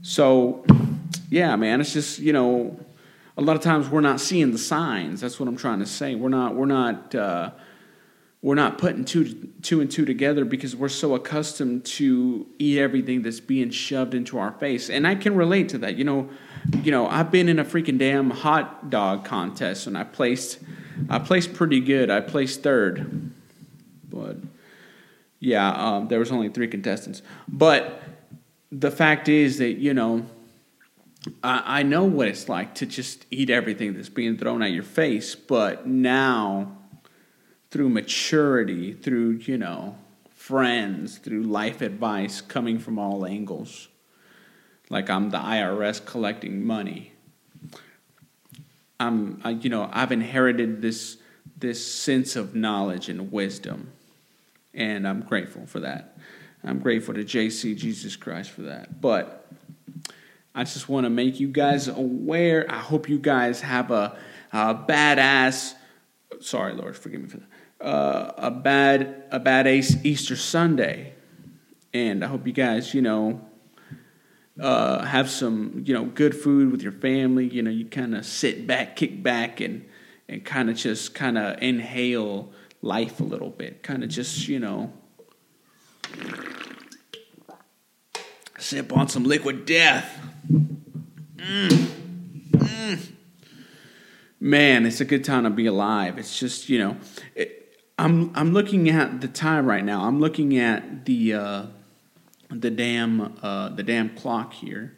So, 0.02 0.64
yeah, 1.30 1.54
man, 1.54 1.80
it's 1.80 1.92
just 1.92 2.18
you 2.18 2.32
know, 2.32 2.80
a 3.38 3.42
lot 3.42 3.54
of 3.54 3.62
times 3.62 3.88
we're 3.88 4.00
not 4.00 4.20
seeing 4.20 4.50
the 4.50 4.58
signs. 4.58 5.20
That's 5.20 5.38
what 5.38 5.48
I'm 5.48 5.56
trying 5.56 5.78
to 5.78 5.86
say. 5.86 6.16
We're 6.16 6.28
not. 6.28 6.56
We're 6.56 6.66
not. 6.66 7.14
Uh, 7.14 7.50
we're 8.42 8.56
not 8.56 8.78
putting 8.78 9.04
two, 9.04 9.48
two 9.62 9.80
and 9.80 9.90
two 9.90 10.04
together 10.04 10.44
because 10.44 10.76
we're 10.76 10.88
so 10.88 11.16
accustomed 11.16 11.84
to 11.84 12.46
eat 12.60 12.78
everything 12.78 13.22
that's 13.22 13.40
being 13.40 13.70
shoved 13.70 14.14
into 14.14 14.38
our 14.38 14.52
face. 14.52 14.90
And 14.90 15.08
I 15.08 15.16
can 15.16 15.34
relate 15.34 15.70
to 15.70 15.78
that. 15.78 15.96
You 15.96 16.04
know, 16.04 16.30
you 16.82 16.92
know, 16.92 17.08
I've 17.08 17.32
been 17.32 17.48
in 17.48 17.58
a 17.58 17.64
freaking 17.64 17.98
damn 17.98 18.30
hot 18.30 18.90
dog 18.90 19.24
contest 19.24 19.88
and 19.88 19.98
I 19.98 20.04
placed 20.04 20.58
I 21.08 21.18
placed 21.18 21.54
pretty 21.54 21.80
good. 21.80 22.10
I 22.10 22.20
placed 22.20 22.62
third. 22.62 23.32
But 24.08 24.36
yeah, 25.40 25.70
um, 25.70 26.08
there 26.08 26.18
was 26.18 26.30
only 26.30 26.48
three 26.48 26.68
contestants. 26.68 27.22
But 27.48 28.02
the 28.70 28.90
fact 28.90 29.28
is 29.28 29.58
that, 29.58 29.78
you 29.78 29.94
know, 29.94 30.26
I, 31.42 31.80
I 31.80 31.82
know 31.82 32.04
what 32.04 32.28
it's 32.28 32.48
like 32.48 32.74
to 32.76 32.86
just 32.86 33.26
eat 33.30 33.50
everything 33.50 33.94
that's 33.94 34.08
being 34.08 34.36
thrown 34.36 34.62
at 34.62 34.70
your 34.70 34.82
face, 34.82 35.34
but 35.34 35.86
now 35.86 36.76
through 37.70 37.88
maturity, 37.88 38.92
through, 38.92 39.32
you 39.44 39.58
know, 39.58 39.96
friends, 40.34 41.18
through 41.18 41.42
life 41.42 41.82
advice 41.82 42.40
coming 42.40 42.78
from 42.78 42.98
all 42.98 43.26
angles. 43.26 43.88
Like 44.88 45.10
I'm 45.10 45.30
the 45.30 45.38
IRS 45.38 46.04
collecting 46.04 46.64
money. 46.64 47.12
I'm, 49.00 49.40
I, 49.44 49.50
you 49.50 49.68
know, 49.70 49.90
I've 49.92 50.12
inherited 50.12 50.82
this 50.82 51.18
this 51.56 51.84
sense 51.84 52.36
of 52.36 52.54
knowledge 52.54 53.08
and 53.08 53.32
wisdom, 53.32 53.90
and 54.72 55.08
I'm 55.08 55.22
grateful 55.22 55.66
for 55.66 55.80
that. 55.80 56.16
I'm 56.62 56.78
grateful 56.78 57.14
to 57.14 57.24
JC 57.24 57.76
Jesus 57.76 58.16
Christ 58.16 58.50
for 58.50 58.62
that. 58.62 59.00
But 59.00 59.46
I 60.58 60.64
just 60.64 60.88
want 60.88 61.04
to 61.04 61.10
make 61.10 61.38
you 61.40 61.48
guys 61.48 61.88
aware. 61.88 62.66
I 62.68 62.78
hope 62.78 63.08
you 63.08 63.18
guys 63.18 63.60
have 63.60 63.90
a, 63.90 64.18
a 64.52 64.74
badass. 64.74 65.74
Sorry, 66.40 66.74
Lord, 66.74 66.96
forgive 66.96 67.22
me 67.22 67.28
for 67.28 67.36
that 67.38 67.48
uh, 67.80 68.32
a 68.36 68.50
bad 68.50 69.24
a 69.30 69.38
bad 69.38 69.66
Easter 69.66 70.36
Sunday, 70.36 71.14
and 71.94 72.24
I 72.24 72.28
hope 72.28 72.46
you 72.46 72.52
guys, 72.52 72.92
you 72.92 73.02
know, 73.02 73.40
uh, 74.60 75.04
have 75.04 75.30
some 75.30 75.82
you 75.86 75.94
know 75.94 76.04
good 76.04 76.34
food 76.34 76.72
with 76.72 76.82
your 76.82 76.92
family. 76.92 77.46
You 77.46 77.62
know, 77.62 77.70
you 77.70 77.84
kind 77.86 78.14
of 78.14 78.26
sit 78.26 78.66
back, 78.66 78.96
kick 78.96 79.22
back, 79.22 79.60
and 79.60 79.86
and 80.28 80.44
kind 80.44 80.70
of 80.70 80.76
just 80.76 81.14
kind 81.14 81.38
of 81.38 81.62
inhale 81.62 82.52
life 82.82 83.20
a 83.20 83.24
little 83.24 83.50
bit. 83.50 83.82
Kind 83.82 84.02
of 84.02 84.10
just 84.10 84.48
you 84.48 84.58
know. 84.58 84.92
Sip 88.58 88.92
on 88.92 89.08
some 89.08 89.22
liquid 89.22 89.66
death. 89.66 90.27
Mm. 90.48 91.88
Mm. 92.52 93.12
Man, 94.40 94.86
it's 94.86 95.00
a 95.00 95.04
good 95.04 95.24
time 95.24 95.44
to 95.44 95.50
be 95.50 95.66
alive. 95.66 96.18
It's 96.18 96.38
just, 96.38 96.68
you 96.68 96.78
know, 96.78 96.96
it, 97.34 97.58
I'm 97.98 98.30
I'm 98.36 98.52
looking 98.52 98.88
at 98.88 99.20
the 99.20 99.28
time 99.28 99.66
right 99.66 99.84
now. 99.84 100.04
I'm 100.04 100.20
looking 100.20 100.56
at 100.56 101.04
the 101.04 101.34
uh, 101.34 101.66
the 102.48 102.70
damn 102.70 103.36
uh, 103.42 103.70
the 103.70 103.82
damn 103.82 104.14
clock 104.14 104.52
here, 104.52 104.96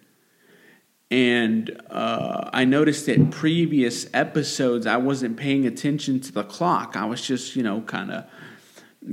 and 1.10 1.80
uh, 1.88 2.50
I 2.52 2.66
noticed 2.66 3.06
that 3.06 3.30
previous 3.30 4.06
episodes 4.12 4.86
I 4.86 4.98
wasn't 4.98 5.38
paying 5.38 5.66
attention 5.66 6.20
to 6.20 6.32
the 6.32 6.44
clock. 6.44 6.94
I 6.94 7.06
was 7.06 7.26
just 7.26 7.56
you 7.56 7.62
know 7.62 7.80
kind 7.80 8.10
of 8.10 8.26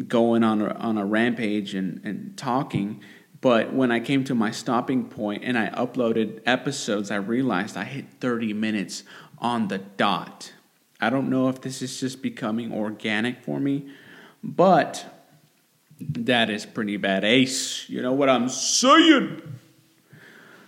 going 0.09 0.43
on 0.43 0.61
a, 0.61 0.73
on 0.73 0.97
a 0.97 1.05
rampage 1.05 1.73
and, 1.73 2.01
and 2.03 2.37
talking. 2.37 3.01
But 3.47 3.71
when 3.71 3.93
I 3.93 4.01
came 4.01 4.25
to 4.25 4.35
my 4.35 4.51
stopping 4.51 5.05
point 5.05 5.45
and 5.45 5.57
I 5.57 5.69
uploaded 5.69 6.41
episodes, 6.45 7.11
I 7.11 7.15
realized 7.15 7.77
I 7.77 7.85
hit 7.85 8.03
30 8.19 8.51
minutes 8.51 9.03
on 9.37 9.69
the 9.69 9.77
dot. 9.77 10.51
I 10.99 11.09
don't 11.09 11.29
know 11.29 11.47
if 11.47 11.61
this 11.61 11.81
is 11.81 11.97
just 11.97 12.21
becoming 12.21 12.73
organic 12.73 13.41
for 13.41 13.57
me, 13.61 13.89
but 14.43 15.05
that 15.97 16.49
is 16.49 16.65
pretty 16.65 16.97
bad 16.97 17.23
ace. 17.23 17.87
You 17.87 18.01
know 18.01 18.11
what 18.11 18.27
I'm 18.27 18.49
saying? 18.49 19.41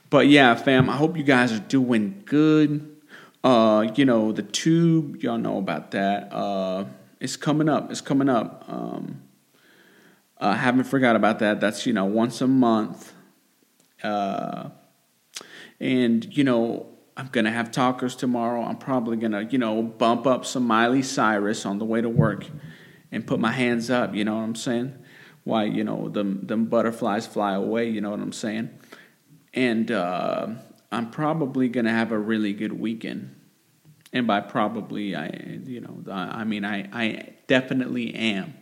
But 0.10 0.30
yeah, 0.30 0.56
fam, 0.56 0.90
I 0.90 0.96
hope 0.96 1.18
you 1.18 1.24
guys 1.24 1.52
are 1.52 1.60
doing 1.60 2.24
good. 2.24 2.96
Uh, 3.44 3.92
you 3.94 4.06
know, 4.06 4.32
the 4.32 4.44
tube, 4.44 5.18
y'all 5.18 5.38
know 5.38 5.58
about 5.58 5.92
that. 5.92 6.32
Uh, 6.32 6.86
it's 7.20 7.36
coming 7.36 7.68
up. 7.68 7.92
It's 7.92 8.00
coming 8.00 8.30
up. 8.30 8.64
Um, 8.70 9.22
I 10.40 10.56
haven't 10.56 10.86
forgot 10.86 11.16
about 11.16 11.40
that. 11.40 11.60
That's, 11.60 11.86
you 11.86 11.94
know, 11.94 12.06
once 12.06 12.42
a 12.42 12.48
month. 12.48 13.14
Uh, 14.02 14.70
and, 15.80 16.26
you 16.38 16.44
know, 16.44 16.88
I'm 17.18 17.28
gonna 17.28 17.52
have 17.52 17.72
talkers 17.72 18.16
tomorrow. 18.16 18.64
I'm 18.64 18.78
probably 18.78 19.18
gonna, 19.18 19.42
you 19.42 19.58
know, 19.58 19.84
bump 19.84 20.26
up 20.26 20.46
some 20.46 20.66
Miley 20.66 21.02
Cyrus 21.02 21.66
on 21.66 21.78
the 21.78 21.84
way 21.84 22.00
to 22.00 22.08
work 22.08 22.46
and 23.12 23.28
put 23.28 23.42
my 23.42 23.52
hands 23.52 23.90
up, 23.90 24.16
you 24.16 24.24
know 24.24 24.36
what 24.36 24.44
I'm 24.44 24.56
saying? 24.56 24.98
Why, 25.44 25.66
you 25.66 25.84
know, 25.84 26.08
them 26.08 26.46
them 26.46 26.68
butterflies 26.68 27.28
fly 27.28 27.56
away, 27.56 27.90
you 27.90 28.00
know 28.00 28.12
what 28.12 28.22
I'm 28.22 28.32
saying? 28.32 28.70
And 29.54 29.92
uh, 29.92 30.48
I'm 30.94 31.10
probably 31.12 31.68
gonna 31.68 31.92
have 31.92 32.14
a 32.14 32.18
really 32.18 32.54
good 32.54 32.80
weekend. 32.80 33.36
And 34.14 34.26
by 34.26 34.40
probably, 34.40 35.16
I, 35.16 35.60
you 35.66 35.82
know, 35.82 36.10
I 36.10 36.46
mean, 36.46 36.64
I, 36.64 36.88
I 36.94 37.34
definitely 37.48 38.16
am. 38.16 38.54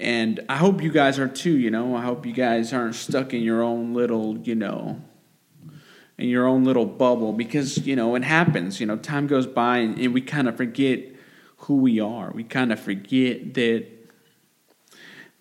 And 0.00 0.40
I 0.48 0.56
hope 0.56 0.82
you 0.82 0.90
guys 0.90 1.18
are 1.18 1.28
too, 1.28 1.56
you 1.56 1.70
know. 1.70 1.94
I 1.94 2.02
hope 2.02 2.24
you 2.24 2.32
guys 2.32 2.72
aren't 2.72 2.94
stuck 2.94 3.34
in 3.34 3.42
your 3.42 3.62
own 3.62 3.92
little, 3.92 4.38
you 4.38 4.54
know, 4.54 5.00
in 6.18 6.28
your 6.28 6.46
own 6.46 6.64
little 6.64 6.86
bubble. 6.86 7.32
Because 7.32 7.86
you 7.86 7.94
know 7.94 8.14
it 8.14 8.24
happens 8.24 8.80
you 8.80 8.86
know. 8.86 8.96
Time 8.96 9.26
goes 9.26 9.46
by 9.46 9.78
and, 9.78 9.98
and 9.98 10.14
we 10.14 10.22
kind 10.22 10.48
of 10.48 10.56
forget 10.56 11.00
who 11.58 11.76
we 11.76 12.00
are. 12.00 12.30
We 12.32 12.44
kind 12.44 12.72
of 12.72 12.80
forget 12.80 13.54
that 13.54 13.86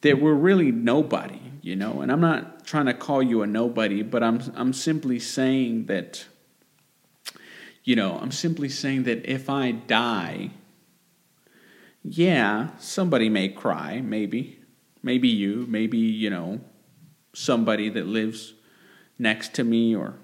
that 0.02 0.22
we're 0.22 0.34
really 0.34 0.72
nobody 0.72 1.39
you 1.62 1.76
know. 1.76 2.02
And 2.02 2.12
i'm 2.12 2.22
not 2.22 2.65
trying 2.65 2.86
to 2.86 2.93
call 2.93 3.24
you 3.24 3.41
a 3.41 3.48
nobody 3.48 4.04
but 4.04 4.22
i'm 4.24 4.41
i'm 4.56 4.74
simply 4.74 5.19
saying 5.19 5.86
that 5.86 6.26
you 7.84 7.95
know 7.95 8.19
i'm 8.22 8.32
simply 8.32 8.69
saying 8.69 9.04
that 9.04 9.26
if 9.26 9.50
i 9.50 9.72
die 9.72 10.52
yeah 12.04 12.70
somebody 12.80 13.30
may 13.30 13.50
cry 13.50 14.02
maybe 14.02 14.60
maybe 15.04 15.28
you 15.28 15.66
maybe 15.70 15.98
you 15.98 16.30
know 16.30 16.60
somebody 17.34 17.90
that 17.90 18.08
lives 18.08 18.54
next 19.18 19.54
to 19.56 19.64
me 19.64 19.96
or 19.96 20.16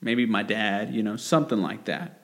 maybe 0.00 0.26
my 0.26 0.42
dad, 0.42 0.94
you 0.94 1.02
know, 1.02 1.16
something 1.16 1.60
like 1.60 1.84
that. 1.86 2.22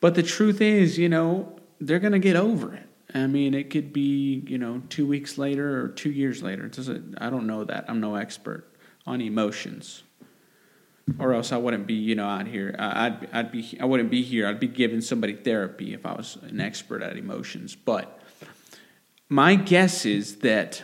But 0.00 0.14
the 0.14 0.22
truth 0.22 0.60
is, 0.60 0.98
you 0.98 1.08
know, 1.08 1.58
they're 1.80 1.98
going 1.98 2.12
to 2.12 2.18
get 2.18 2.36
over 2.36 2.74
it. 2.74 2.88
I 3.14 3.26
mean, 3.26 3.54
it 3.54 3.70
could 3.70 3.92
be, 3.92 4.44
you 4.46 4.58
know, 4.58 4.82
two 4.88 5.06
weeks 5.06 5.38
later 5.38 5.82
or 5.82 5.88
two 5.88 6.10
years 6.10 6.42
later. 6.42 6.66
It 6.66 6.72
doesn't, 6.72 7.16
I 7.18 7.30
don't 7.30 7.46
know 7.46 7.64
that. 7.64 7.84
I'm 7.88 8.00
no 8.00 8.16
expert 8.16 8.66
on 9.06 9.20
emotions. 9.20 10.02
Or 11.18 11.34
else 11.34 11.52
I 11.52 11.56
wouldn't 11.56 11.86
be, 11.86 11.94
you 11.94 12.14
know, 12.14 12.26
out 12.26 12.46
here. 12.46 12.74
I'd, 12.78 13.28
I'd 13.32 13.52
be, 13.52 13.76
I 13.80 13.84
wouldn't 13.84 14.10
be 14.10 14.22
here. 14.22 14.46
I'd 14.46 14.60
be 14.60 14.68
giving 14.68 15.00
somebody 15.00 15.34
therapy 15.34 15.92
if 15.92 16.06
I 16.06 16.14
was 16.14 16.36
an 16.42 16.60
expert 16.60 17.02
at 17.02 17.16
emotions. 17.16 17.74
But 17.74 18.20
my 19.28 19.54
guess 19.54 20.06
is 20.06 20.36
that 20.36 20.82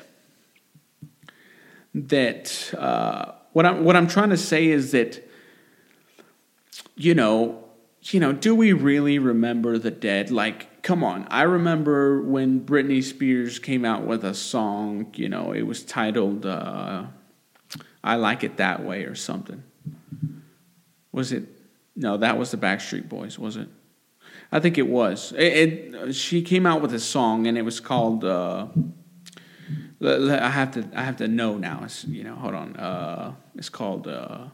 that 1.95 2.73
uh, 2.77 3.33
what 3.53 3.67
I'm 3.67 3.85
what 3.85 3.97
I'm 3.97 4.07
trying 4.07 4.31
to 4.31 4.37
say 4.37 4.69
is 4.69 4.93
that 4.93 5.27
you 6.97 7.15
know, 7.15 7.65
you 8.03 8.21
know, 8.21 8.33
do 8.33 8.55
we 8.55 8.73
really 8.75 9.19
remember 9.19 9.79
the 9.79 9.91
dead? 9.91 10.31
Like, 10.31 10.83
come 10.83 11.03
on. 11.03 11.27
I 11.31 11.43
remember 11.43 12.23
when 12.23 12.61
Britney 12.61 13.03
Spears 13.03 13.59
came 13.59 13.87
out 13.87 14.07
with 14.07 14.23
a 14.23 14.35
song. 14.35 15.13
You 15.17 15.31
know, 15.31 15.53
it 15.53 15.63
was 15.63 15.83
titled 15.83 16.45
uh, 16.45 17.05
"I 18.05 18.17
Like 18.17 18.45
It 18.45 18.59
That 18.59 18.85
Way" 18.85 19.05
or 19.05 19.15
something 19.15 19.63
was 21.13 21.33
it? 21.33 21.45
No, 21.97 22.17
that 22.17 22.39
was 22.39 22.51
the 22.51 22.57
Backstreet 22.57 23.09
Boys, 23.09 23.39
was 23.39 23.57
it? 23.57 23.69
I 24.53 24.61
think 24.61 24.79
it 24.79 24.89
was. 24.89 25.33
It, 25.33 25.95
it 25.95 26.15
she 26.15 26.43
came 26.43 26.67
out 26.67 26.81
with 26.81 26.93
a 26.95 27.01
song 27.01 27.47
and 27.47 27.57
it 27.57 27.63
was 27.63 27.81
called. 27.81 28.25
Uh, 28.25 28.67
I 30.03 30.51
have 30.51 30.73
to. 30.73 30.89
I 30.95 31.03
have 31.03 31.17
to 31.19 31.29
know 31.29 31.57
now. 31.57 31.83
It's 31.85 32.05
you 32.05 32.25
know. 32.25 32.35
Hold 32.35 32.55
on. 32.55 32.77
Uh, 32.77 33.35
it's 33.55 33.69
called. 33.69 34.09
Uh, 34.09 34.47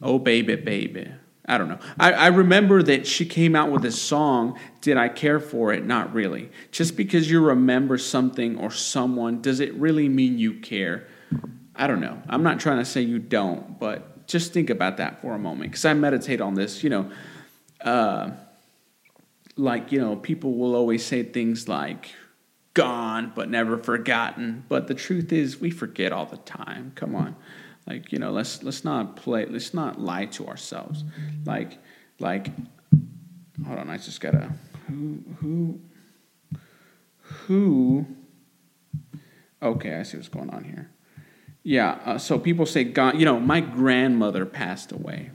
oh 0.00 0.18
baby, 0.18 0.56
baby. 0.56 1.08
I 1.48 1.58
don't 1.58 1.68
know. 1.68 1.78
I, 1.98 2.12
I 2.12 2.26
remember 2.28 2.82
that 2.82 3.06
she 3.06 3.24
came 3.24 3.54
out 3.54 3.70
with 3.70 3.84
a 3.84 3.92
song. 3.92 4.58
Did 4.80 4.96
I 4.96 5.08
care 5.08 5.38
for 5.38 5.72
it? 5.72 5.86
Not 5.86 6.12
really. 6.12 6.50
Just 6.72 6.96
because 6.96 7.30
you 7.30 7.40
remember 7.44 7.98
something 7.98 8.58
or 8.58 8.72
someone, 8.72 9.42
does 9.42 9.60
it 9.60 9.72
really 9.74 10.08
mean 10.08 10.38
you 10.38 10.54
care? 10.54 11.06
I 11.76 11.86
don't 11.86 12.00
know. 12.00 12.20
I'm 12.28 12.42
not 12.42 12.58
trying 12.58 12.78
to 12.78 12.84
say 12.84 13.02
you 13.02 13.20
don't, 13.20 13.78
but 13.78 14.15
just 14.26 14.52
think 14.52 14.70
about 14.70 14.96
that 14.96 15.20
for 15.20 15.34
a 15.34 15.38
moment 15.38 15.70
because 15.70 15.84
I 15.84 15.94
meditate 15.94 16.40
on 16.40 16.54
this. 16.54 16.82
You 16.82 16.90
know, 16.90 17.10
uh, 17.80 18.30
like 19.56 19.92
you 19.92 20.00
know, 20.00 20.16
people 20.16 20.54
will 20.54 20.74
always 20.74 21.04
say 21.04 21.22
things 21.22 21.68
like 21.68 22.14
"gone 22.74 23.32
but 23.34 23.48
never 23.48 23.78
forgotten," 23.78 24.64
but 24.68 24.86
the 24.88 24.94
truth 24.94 25.32
is, 25.32 25.60
we 25.60 25.70
forget 25.70 26.12
all 26.12 26.26
the 26.26 26.38
time. 26.38 26.92
Come 26.94 27.14
on, 27.14 27.36
like 27.86 28.12
you 28.12 28.18
know, 28.18 28.30
let's 28.30 28.62
let's 28.62 28.84
not 28.84 29.16
play. 29.16 29.46
Let's 29.46 29.72
not 29.72 30.00
lie 30.00 30.26
to 30.26 30.46
ourselves. 30.46 31.04
Like 31.44 31.78
like, 32.18 32.48
hold 33.64 33.78
on, 33.78 33.90
I 33.90 33.96
just 33.96 34.20
gotta 34.20 34.52
who 34.88 35.22
who 35.40 35.80
who. 37.20 38.06
Okay, 39.62 39.94
I 39.94 40.02
see 40.02 40.16
what's 40.16 40.28
going 40.28 40.50
on 40.50 40.64
here. 40.64 40.90
Yeah, 41.68 41.98
uh, 42.04 42.18
so 42.18 42.38
people 42.38 42.64
say, 42.64 42.84
God, 42.84 43.18
you 43.18 43.24
know, 43.24 43.40
my 43.40 43.58
grandmother 43.58 44.46
passed 44.46 44.92
away. 44.92 45.32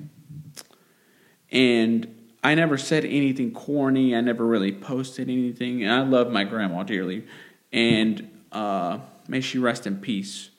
And 1.52 2.32
I 2.42 2.56
never 2.56 2.78
said 2.78 3.04
anything 3.04 3.52
corny. 3.52 4.16
I 4.16 4.22
never 4.22 4.46
really 4.46 4.72
posted 4.72 5.28
anything. 5.28 5.84
And 5.84 5.92
I 5.92 6.04
love 6.04 6.32
my 6.32 6.46
grandma 6.46 6.84
dearly. 6.84 7.26
And 7.74 8.32
uh, 8.54 9.00
may 9.28 9.42
she 9.42 9.60
rest 9.60 9.86
in 9.86 9.98
peace. 9.98 10.52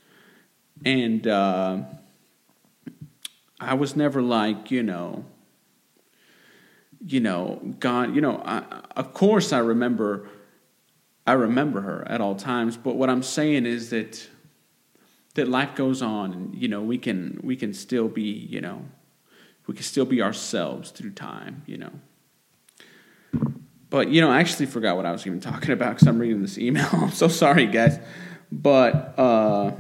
And 0.85 1.27
uh, 1.27 1.79
I 3.59 3.73
was 3.73 3.97
never 3.97 4.21
like, 4.21 4.71
you 4.71 4.83
know, 4.83 5.25
you 7.01 7.21
know, 7.21 7.63
God, 7.81 8.15
you 8.15 8.21
know, 8.21 8.43
I, 8.45 8.83
of 8.95 9.15
course 9.15 9.55
I 9.55 9.61
remember, 9.61 10.29
I 11.27 11.33
remember 11.33 11.81
her 11.81 12.07
at 12.09 12.21
all 12.21 12.35
times. 12.35 12.77
But 12.77 12.97
what 12.97 13.09
I'm 13.09 13.23
saying 13.23 13.65
is 13.65 13.89
that 13.89 14.29
that 15.35 15.49
life 15.49 15.75
goes 15.75 16.03
on 16.03 16.33
and 16.33 16.55
you 16.55 16.69
know 16.69 16.83
we 16.83 16.99
can 16.99 17.41
we 17.43 17.57
can 17.57 17.73
still 17.73 18.09
be 18.09 18.23
you 18.23 18.61
know 18.61 18.85
we 19.67 19.75
can 19.75 19.83
still 19.83 20.05
be 20.05 20.21
ourselves 20.23 20.91
through 20.91 21.13
time 21.13 21.63
you 21.67 21.79
know. 21.79 21.93
But 23.91 24.09
you 24.09 24.21
know 24.21 24.31
i 24.31 24.41
actually 24.41 24.67
forgot 24.67 24.97
what 24.97 25.07
i 25.07 25.13
was 25.13 25.27
even 25.27 25.41
talking 25.41 25.71
about 25.71 25.95
because 25.95 26.09
i'm 26.09 26.19
reading 26.19 26.43
this 26.43 26.59
email. 26.59 26.89
I'm 26.93 27.11
so 27.11 27.29
sorry 27.29 27.67
guys. 27.67 27.99
But 28.51 29.19
uh, 29.19 29.73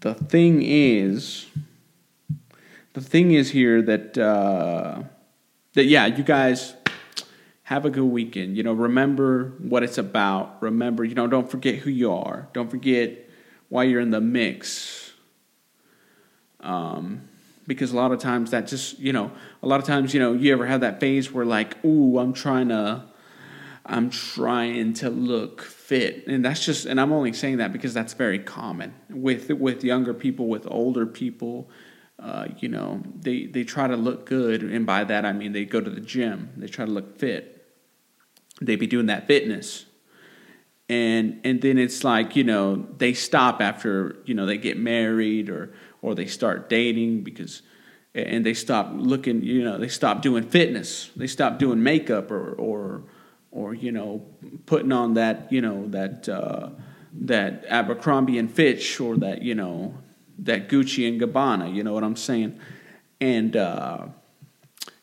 the 0.00 0.14
thing 0.14 0.62
is 0.62 1.46
the 2.94 3.00
thing 3.02 3.32
is 3.32 3.50
here 3.50 3.82
that 3.82 4.16
uh, 4.16 5.02
that 5.74 5.84
yeah 5.84 6.06
you 6.06 6.24
guys 6.24 6.74
have 7.64 7.84
a 7.84 7.90
good 7.90 8.04
weekend. 8.04 8.56
You 8.56 8.62
know 8.62 8.72
remember 8.72 9.52
what 9.58 9.82
it's 9.82 9.98
about. 9.98 10.62
Remember 10.62 11.04
you 11.04 11.14
know 11.14 11.26
don't 11.26 11.50
forget 11.50 11.76
who 11.76 11.90
you 11.90 12.12
are. 12.12 12.48
Don't 12.52 12.70
forget 12.70 13.29
while 13.70 13.84
you're 13.84 14.00
in 14.00 14.10
the 14.10 14.20
mix. 14.20 15.12
Um, 16.60 17.22
because 17.66 17.92
a 17.92 17.96
lot 17.96 18.12
of 18.12 18.18
times 18.18 18.50
that 18.50 18.66
just, 18.66 18.98
you 18.98 19.12
know, 19.12 19.30
a 19.62 19.66
lot 19.66 19.80
of 19.80 19.86
times, 19.86 20.12
you 20.12 20.20
know, 20.20 20.34
you 20.34 20.52
ever 20.52 20.66
have 20.66 20.82
that 20.82 21.00
phase 21.00 21.32
where 21.32 21.46
like, 21.46 21.82
ooh, 21.84 22.18
I'm 22.18 22.34
trying 22.34 22.68
to, 22.68 23.04
I'm 23.86 24.10
trying 24.10 24.92
to 24.94 25.08
look 25.08 25.62
fit. 25.62 26.26
And 26.26 26.44
that's 26.44 26.64
just, 26.66 26.84
and 26.84 27.00
I'm 27.00 27.12
only 27.12 27.32
saying 27.32 27.58
that 27.58 27.72
because 27.72 27.94
that's 27.94 28.12
very 28.12 28.40
common 28.40 28.92
with, 29.08 29.50
with 29.50 29.84
younger 29.84 30.12
people, 30.12 30.48
with 30.48 30.66
older 30.68 31.06
people. 31.06 31.70
Uh, 32.18 32.48
you 32.58 32.68
know, 32.68 33.02
they, 33.14 33.46
they 33.46 33.64
try 33.64 33.86
to 33.86 33.96
look 33.96 34.26
good. 34.26 34.62
And 34.62 34.84
by 34.84 35.04
that, 35.04 35.24
I 35.24 35.32
mean 35.32 35.52
they 35.52 35.64
go 35.64 35.80
to 35.80 35.88
the 35.88 36.00
gym, 36.00 36.50
they 36.56 36.66
try 36.66 36.84
to 36.84 36.90
look 36.90 37.18
fit. 37.18 37.56
They 38.60 38.76
be 38.76 38.86
doing 38.86 39.06
that 39.06 39.26
fitness 39.26 39.86
and 40.90 41.40
and 41.44 41.62
then 41.62 41.78
it's 41.78 42.02
like 42.02 42.34
you 42.34 42.42
know 42.42 42.84
they 42.98 43.14
stop 43.14 43.62
after 43.62 44.16
you 44.24 44.34
know 44.34 44.44
they 44.44 44.58
get 44.58 44.76
married 44.76 45.48
or 45.48 45.72
or 46.02 46.16
they 46.16 46.26
start 46.26 46.68
dating 46.68 47.22
because 47.22 47.62
and 48.12 48.44
they 48.44 48.54
stop 48.54 48.90
looking 48.92 49.40
you 49.40 49.62
know 49.62 49.78
they 49.78 49.88
stop 49.88 50.20
doing 50.20 50.42
fitness. 50.42 51.10
They 51.14 51.28
stop 51.28 51.60
doing 51.60 51.80
makeup 51.82 52.32
or 52.32 52.54
or 52.54 53.04
or 53.52 53.72
you 53.72 53.92
know 53.92 54.26
putting 54.66 54.90
on 54.90 55.14
that 55.14 55.52
you 55.52 55.60
know 55.60 55.86
that 55.90 56.28
uh, 56.28 56.70
that 57.12 57.64
Abercrombie 57.68 58.38
and 58.38 58.52
Fitch 58.52 59.00
or 59.00 59.16
that 59.18 59.42
you 59.42 59.54
know 59.54 59.94
that 60.40 60.68
Gucci 60.68 61.06
and 61.06 61.20
Gabbana 61.20 61.72
you 61.72 61.84
know 61.84 61.92
what 61.92 62.02
I'm 62.02 62.16
saying? 62.16 62.58
And 63.20 63.56
uh, 63.56 64.08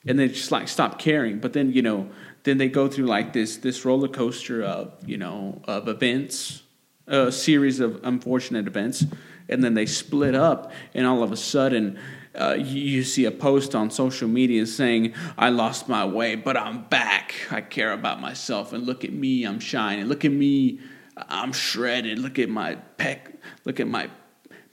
and 0.06 0.20
they 0.20 0.28
just 0.28 0.52
like 0.52 0.68
stop 0.68 1.00
caring. 1.00 1.40
But 1.40 1.54
then 1.54 1.72
you 1.72 1.82
know 1.82 2.10
then 2.48 2.58
they 2.58 2.70
go 2.70 2.88
through 2.88 3.06
like 3.06 3.34
this 3.34 3.58
this 3.58 3.84
roller 3.84 4.08
coaster 4.08 4.64
of 4.64 4.94
you 5.06 5.18
know 5.18 5.62
of 5.66 5.90
events, 5.90 6.64
a 7.06 7.32
series 7.32 7.82
of 7.82 8.00
unfortunate 8.04 8.68
events, 8.68 9.06
and 9.50 9.62
then 9.62 9.74
they 9.74 9.86
split 9.86 10.34
up, 10.34 10.72
and 10.94 11.06
all 11.06 11.22
of 11.22 11.32
a 11.32 11.38
sudden. 11.38 12.00
Uh, 12.36 12.54
you, 12.54 13.04
see 13.04 13.26
a 13.26 13.32
post 13.32 13.74
on 13.74 13.90
social 13.90 14.28
media 14.28 14.64
saying, 14.68 15.12
I 15.40 15.50
lost 15.50 15.90
my 15.90 16.06
way, 16.06 16.36
but 16.36 16.56
I'm 16.56 16.84
back. 16.84 17.34
I 17.50 17.62
care 17.62 17.92
about 17.92 18.22
myself. 18.22 18.74
And 18.74 18.86
look 18.86 19.04
at 19.04 19.12
me, 19.12 19.44
I'm 19.44 19.60
shining. 19.60 20.06
Look 20.06 20.24
at 20.24 20.32
me, 20.32 20.80
I'm 21.18 21.52
shredded. 21.52 22.20
Look 22.20 22.38
at 22.38 22.48
my 22.48 22.78
pec. 23.00 23.38
Look 23.66 23.80
at 23.80 23.88
my 23.88 24.12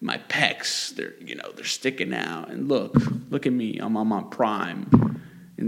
my 0.02 0.18
pecs. 0.28 0.94
They're 0.94 1.14
you 1.24 1.36
know 1.36 1.52
they're 1.56 1.64
sticking 1.64 2.12
out. 2.12 2.50
And 2.50 2.68
look, 2.68 2.94
look 3.30 3.46
at 3.46 3.52
me. 3.54 3.78
I'm 3.78 3.96
on 3.96 4.08
my 4.08 4.22
prime 4.24 5.13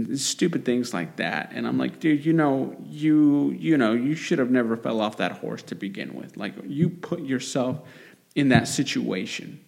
and 0.05 0.19
stupid 0.19 0.65
things 0.65 0.93
like 0.93 1.17
that. 1.17 1.51
And 1.53 1.67
I'm 1.67 1.77
like, 1.77 1.99
dude, 1.99 2.25
you 2.25 2.33
know, 2.33 2.75
you 2.85 3.51
you 3.57 3.77
know, 3.77 3.93
you 3.93 4.15
should 4.15 4.39
have 4.39 4.51
never 4.51 4.77
fell 4.77 5.01
off 5.01 5.17
that 5.17 5.33
horse 5.33 5.63
to 5.63 5.75
begin 5.75 6.13
with. 6.13 6.37
Like 6.37 6.53
you 6.65 6.89
put 6.89 7.21
yourself 7.21 7.81
in 8.35 8.49
that 8.49 8.67
situation. 8.67 9.59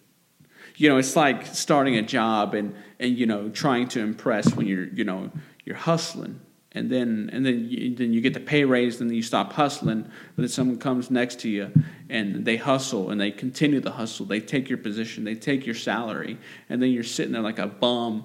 You 0.76 0.88
know, 0.88 0.96
it's 0.96 1.16
like 1.16 1.46
starting 1.46 1.96
a 1.96 2.02
job 2.02 2.54
and 2.54 2.74
and 2.98 3.16
you 3.18 3.26
know 3.26 3.48
trying 3.50 3.88
to 3.88 4.00
impress 4.00 4.54
when 4.54 4.66
you're 4.66 4.86
you 4.86 5.04
know 5.04 5.30
you're 5.64 5.76
hustling. 5.76 6.40
And 6.72 6.88
then, 6.88 7.30
and 7.32 7.44
then, 7.44 7.66
you, 7.68 7.96
then 7.96 8.12
you 8.12 8.20
get 8.20 8.32
the 8.32 8.38
pay 8.38 8.64
raise, 8.64 9.00
and 9.00 9.10
then 9.10 9.16
you 9.16 9.24
stop 9.24 9.54
hustling. 9.54 10.02
But 10.02 10.42
then 10.42 10.48
someone 10.48 10.78
comes 10.78 11.10
next 11.10 11.40
to 11.40 11.48
you, 11.48 11.72
and 12.08 12.44
they 12.44 12.56
hustle, 12.56 13.10
and 13.10 13.20
they 13.20 13.32
continue 13.32 13.80
the 13.80 13.90
hustle. 13.90 14.24
They 14.24 14.38
take 14.38 14.68
your 14.68 14.78
position, 14.78 15.24
they 15.24 15.34
take 15.34 15.66
your 15.66 15.74
salary, 15.74 16.38
and 16.68 16.80
then 16.80 16.90
you're 16.90 17.02
sitting 17.02 17.32
there 17.32 17.42
like 17.42 17.58
a 17.58 17.66
bum, 17.66 18.24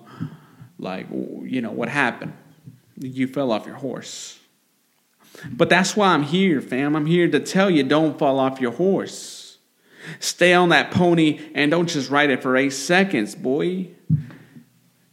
like, 0.78 1.08
you 1.10 1.62
know, 1.62 1.72
what 1.72 1.90
happened? 1.90 2.34
You 3.00 3.28
fell 3.28 3.52
off 3.52 3.66
your 3.66 3.76
horse. 3.76 4.40
But 5.52 5.70
that's 5.70 5.96
why 5.96 6.08
I'm 6.08 6.24
here, 6.24 6.62
fam. 6.62 6.96
I'm 6.96 7.06
here 7.06 7.30
to 7.30 7.40
tell 7.40 7.70
you 7.70 7.84
don't 7.84 8.18
fall 8.18 8.40
off 8.40 8.62
your 8.62 8.72
horse. 8.72 9.58
Stay 10.20 10.54
on 10.54 10.70
that 10.70 10.92
pony 10.92 11.40
and 11.54 11.72
don't 11.72 11.90
just 11.90 12.10
ride 12.10 12.30
it 12.30 12.42
for 12.42 12.56
eight 12.56 12.74
seconds, 12.74 13.36
boy. 13.36 13.90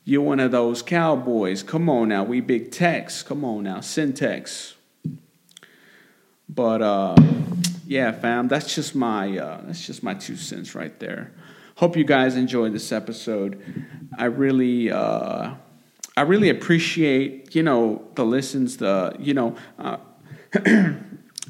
You're 0.05 0.23
one 0.23 0.41
of 0.41 0.51
those 0.51 0.83
cowboys. 0.83 1.63
Come 1.63 1.89
on 1.89 2.09
now, 2.09 2.25
we 2.25 2.41
big 2.41 2.71
techs. 2.73 3.23
Come 3.23 3.45
on 3.45 3.65
now, 3.65 3.81
syntax. 3.81 4.75
But 6.49 6.83
uh, 6.83 7.17
yeah, 7.87 8.13
fam, 8.13 8.49
that's 8.49 8.75
just 8.75 8.95
my 8.95 9.39
uh, 9.39 9.61
that's 9.65 9.87
just 9.87 10.03
my 10.03 10.15
two 10.15 10.37
cents 10.37 10.75
right 10.75 10.99
there. 10.99 11.33
Hope 11.77 11.97
you 11.97 12.05
guys 12.05 12.37
enjoyed 12.37 12.73
this 12.73 12.93
episode. 12.93 13.63
I 14.17 14.27
really, 14.27 14.91
uh, 14.91 15.55
I 16.17 16.21
really 16.23 16.51
appreciate 16.51 17.55
you 17.55 17.63
know 17.63 18.07
the 18.15 18.25
listens. 18.25 18.77
The 18.77 19.17
you 19.19 19.35
know, 19.35 19.57
uh, 19.79 19.99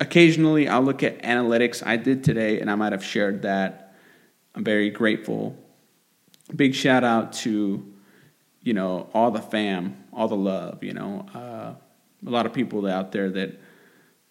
occasionally 0.00 0.68
I'll 0.68 0.82
look 0.82 1.02
at 1.02 1.22
analytics. 1.22 1.84
I 1.84 1.96
did 1.96 2.24
today, 2.24 2.60
and 2.60 2.70
I 2.70 2.74
might 2.74 2.92
have 2.92 3.04
shared 3.04 3.42
that. 3.42 3.94
I'm 4.54 4.64
very 4.64 4.90
grateful 4.90 5.56
big 6.54 6.74
shout 6.74 7.04
out 7.04 7.32
to 7.32 7.84
you 8.62 8.74
know 8.74 9.08
all 9.14 9.30
the 9.30 9.40
fam, 9.40 10.04
all 10.12 10.28
the 10.28 10.36
love. 10.36 10.82
You 10.82 10.94
know, 10.94 11.26
uh, 11.34 11.74
a 12.26 12.30
lot 12.30 12.46
of 12.46 12.52
people 12.52 12.86
out 12.86 13.12
there 13.12 13.30
that 13.30 13.60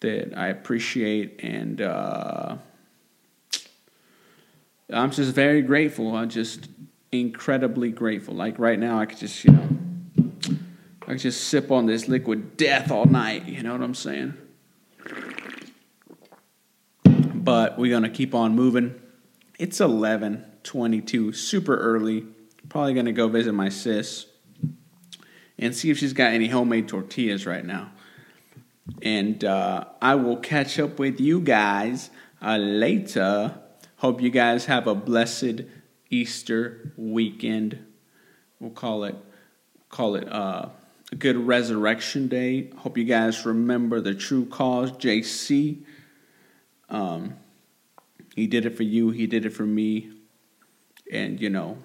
that 0.00 0.36
I 0.36 0.48
appreciate, 0.48 1.40
and 1.42 1.80
uh, 1.80 2.56
I'm 4.92 5.10
just 5.10 5.34
very 5.34 5.62
grateful. 5.62 6.14
I'm 6.14 6.28
just 6.28 6.68
incredibly 7.10 7.90
grateful. 7.90 8.34
Like 8.34 8.58
right 8.58 8.78
now, 8.78 8.98
I 8.98 9.06
could 9.06 9.18
just 9.18 9.44
you 9.44 9.52
know. 9.52 9.68
I 11.02 11.12
could 11.12 11.20
just 11.20 11.48
sip 11.48 11.70
on 11.70 11.86
this 11.86 12.08
liquid 12.08 12.56
death 12.56 12.90
all 12.90 13.04
night, 13.04 13.46
you 13.46 13.62
know 13.62 13.72
what 13.72 13.82
I'm 13.82 13.94
saying? 13.94 14.34
But 17.04 17.76
we're 17.76 17.90
going 17.90 18.04
to 18.04 18.08
keep 18.08 18.34
on 18.34 18.54
moving. 18.54 18.94
It's 19.58 19.78
11:22, 19.78 21.34
super 21.34 21.76
early. 21.76 22.26
Probably 22.68 22.94
going 22.94 23.06
to 23.06 23.12
go 23.12 23.28
visit 23.28 23.52
my 23.52 23.68
sis 23.68 24.26
and 25.58 25.74
see 25.74 25.90
if 25.90 25.98
she's 25.98 26.12
got 26.12 26.32
any 26.32 26.48
homemade 26.48 26.88
tortillas 26.88 27.46
right 27.46 27.64
now. 27.64 27.92
And 29.02 29.44
uh, 29.44 29.84
I 30.00 30.14
will 30.14 30.36
catch 30.36 30.78
up 30.78 30.98
with 30.98 31.20
you 31.20 31.40
guys 31.40 32.10
uh, 32.40 32.56
later. 32.56 33.58
Hope 34.02 34.20
you 34.20 34.30
guys 34.30 34.64
have 34.64 34.88
a 34.88 34.96
blessed 34.96 35.60
Easter 36.10 36.92
weekend. 36.96 37.78
We'll 38.58 38.72
call 38.72 39.04
it 39.04 39.14
call 39.90 40.16
it 40.16 40.28
uh, 40.28 40.70
a 41.12 41.14
good 41.14 41.36
resurrection 41.36 42.26
day. 42.26 42.70
Hope 42.78 42.98
you 42.98 43.04
guys 43.04 43.46
remember 43.46 44.00
the 44.00 44.12
true 44.12 44.44
cause, 44.46 44.90
JC. 44.90 45.84
Um, 46.88 47.36
he 48.34 48.48
did 48.48 48.66
it 48.66 48.76
for 48.76 48.82
you. 48.82 49.10
He 49.10 49.28
did 49.28 49.46
it 49.46 49.50
for 49.50 49.62
me. 49.62 50.10
And 51.12 51.40
you 51.40 51.50
know, 51.50 51.78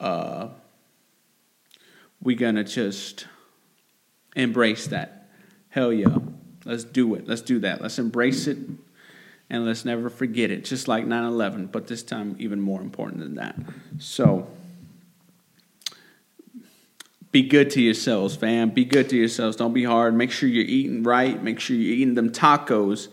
uh, 0.00 0.48
we're 2.20 2.36
gonna 2.36 2.64
just 2.64 3.28
embrace 4.34 4.88
that. 4.88 5.28
Hell 5.68 5.92
yeah. 5.92 6.18
Let's 6.64 6.82
do 6.82 7.14
it. 7.14 7.28
Let's 7.28 7.42
do 7.42 7.60
that. 7.60 7.80
Let's 7.80 8.00
embrace 8.00 8.48
it 8.48 8.58
and 9.54 9.64
let's 9.64 9.84
never 9.84 10.10
forget 10.10 10.50
it. 10.50 10.64
Just 10.64 10.88
like 10.88 11.06
9 11.06 11.24
11, 11.24 11.66
but 11.66 11.86
this 11.86 12.02
time 12.02 12.36
even 12.38 12.60
more 12.60 12.80
important 12.80 13.20
than 13.20 13.36
that. 13.36 13.56
So, 13.98 14.48
be 17.30 17.42
good 17.42 17.70
to 17.70 17.82
yourselves, 17.82 18.36
fam. 18.36 18.70
Be 18.70 18.84
good 18.84 19.08
to 19.10 19.16
yourselves. 19.16 19.56
Don't 19.56 19.72
be 19.72 19.84
hard. 19.84 20.14
Make 20.14 20.30
sure 20.30 20.48
you're 20.48 20.64
eating 20.64 21.02
right. 21.02 21.42
Make 21.42 21.58
sure 21.58 21.76
you're 21.76 21.94
eating 21.94 22.14
them 22.14 22.30
tacos. 22.30 23.08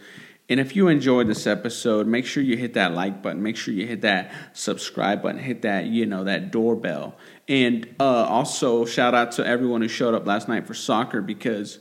And 0.48 0.60
if 0.60 0.76
you 0.76 0.90
enjoyed 0.90 1.28
this 1.28 1.48
episode, 1.48 2.08
make 2.08 2.26
sure 2.26 2.44
you 2.44 2.58
hit 2.58 2.74
that 2.74 2.94
like 2.94 3.24
button. 3.24 3.42
Make 3.42 3.56
sure 3.56 3.74
you 3.74 3.88
hit 3.88 4.02
that 4.02 4.32
subscribe 4.54 5.22
button. 5.24 5.40
Hit 5.40 5.62
that, 5.62 5.86
you 5.86 6.06
know, 6.06 6.26
that 6.26 6.52
doorbell. 6.52 7.16
And 7.48 7.88
uh, 8.00 8.26
also, 8.26 8.86
shout 8.86 9.16
out 9.16 9.32
to 9.34 9.48
everyone 9.48 9.82
who 9.82 9.88
showed 9.88 10.14
up 10.14 10.28
last 10.28 10.48
night 10.48 10.68
for 10.68 10.74
soccer 10.74 11.22
because 11.22 11.80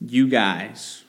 you 0.00 0.28
guys 0.28 1.02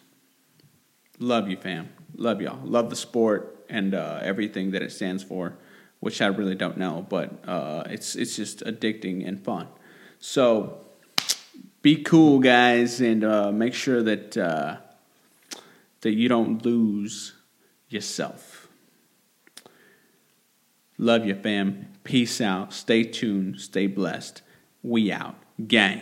love 1.20 1.50
you, 1.50 1.58
fam. 1.58 1.90
Love 2.18 2.42
y'all. 2.42 2.60
Love 2.64 2.90
the 2.90 2.96
sport 2.96 3.66
and 3.70 3.94
uh, 3.94 4.20
everything 4.22 4.72
that 4.72 4.82
it 4.82 4.92
stands 4.92 5.24
for, 5.24 5.58
which 6.00 6.22
I 6.22 6.28
really 6.28 6.56
don't 6.56 6.78
know, 6.78 7.06
but 7.10 7.48
uh, 7.48 7.84
it's 7.90 8.16
it's 8.16 8.36
just 8.36 8.60
addicting 8.62 9.28
and 9.28 9.44
fun. 9.44 9.68
So 10.20 10.82
be 11.82 12.02
cool, 12.04 12.40
guys, 12.40 13.02
and 13.02 13.24
uh, 13.24 13.52
make 13.52 13.74
sure 13.74 14.02
that 14.04 14.38
uh, 14.38 14.78
that 16.02 16.14
you 16.14 16.30
don't 16.30 16.66
lose 16.66 17.34
yourself. 17.90 18.68
Love 20.98 21.26
you, 21.26 21.36
fam. 21.36 21.88
Peace 22.04 22.40
out. 22.40 22.74
Stay 22.74 23.04
tuned. 23.04 23.60
Stay 23.60 23.88
blessed. 23.88 24.42
We 24.82 25.12
out. 25.12 25.36
Gang. 25.68 26.02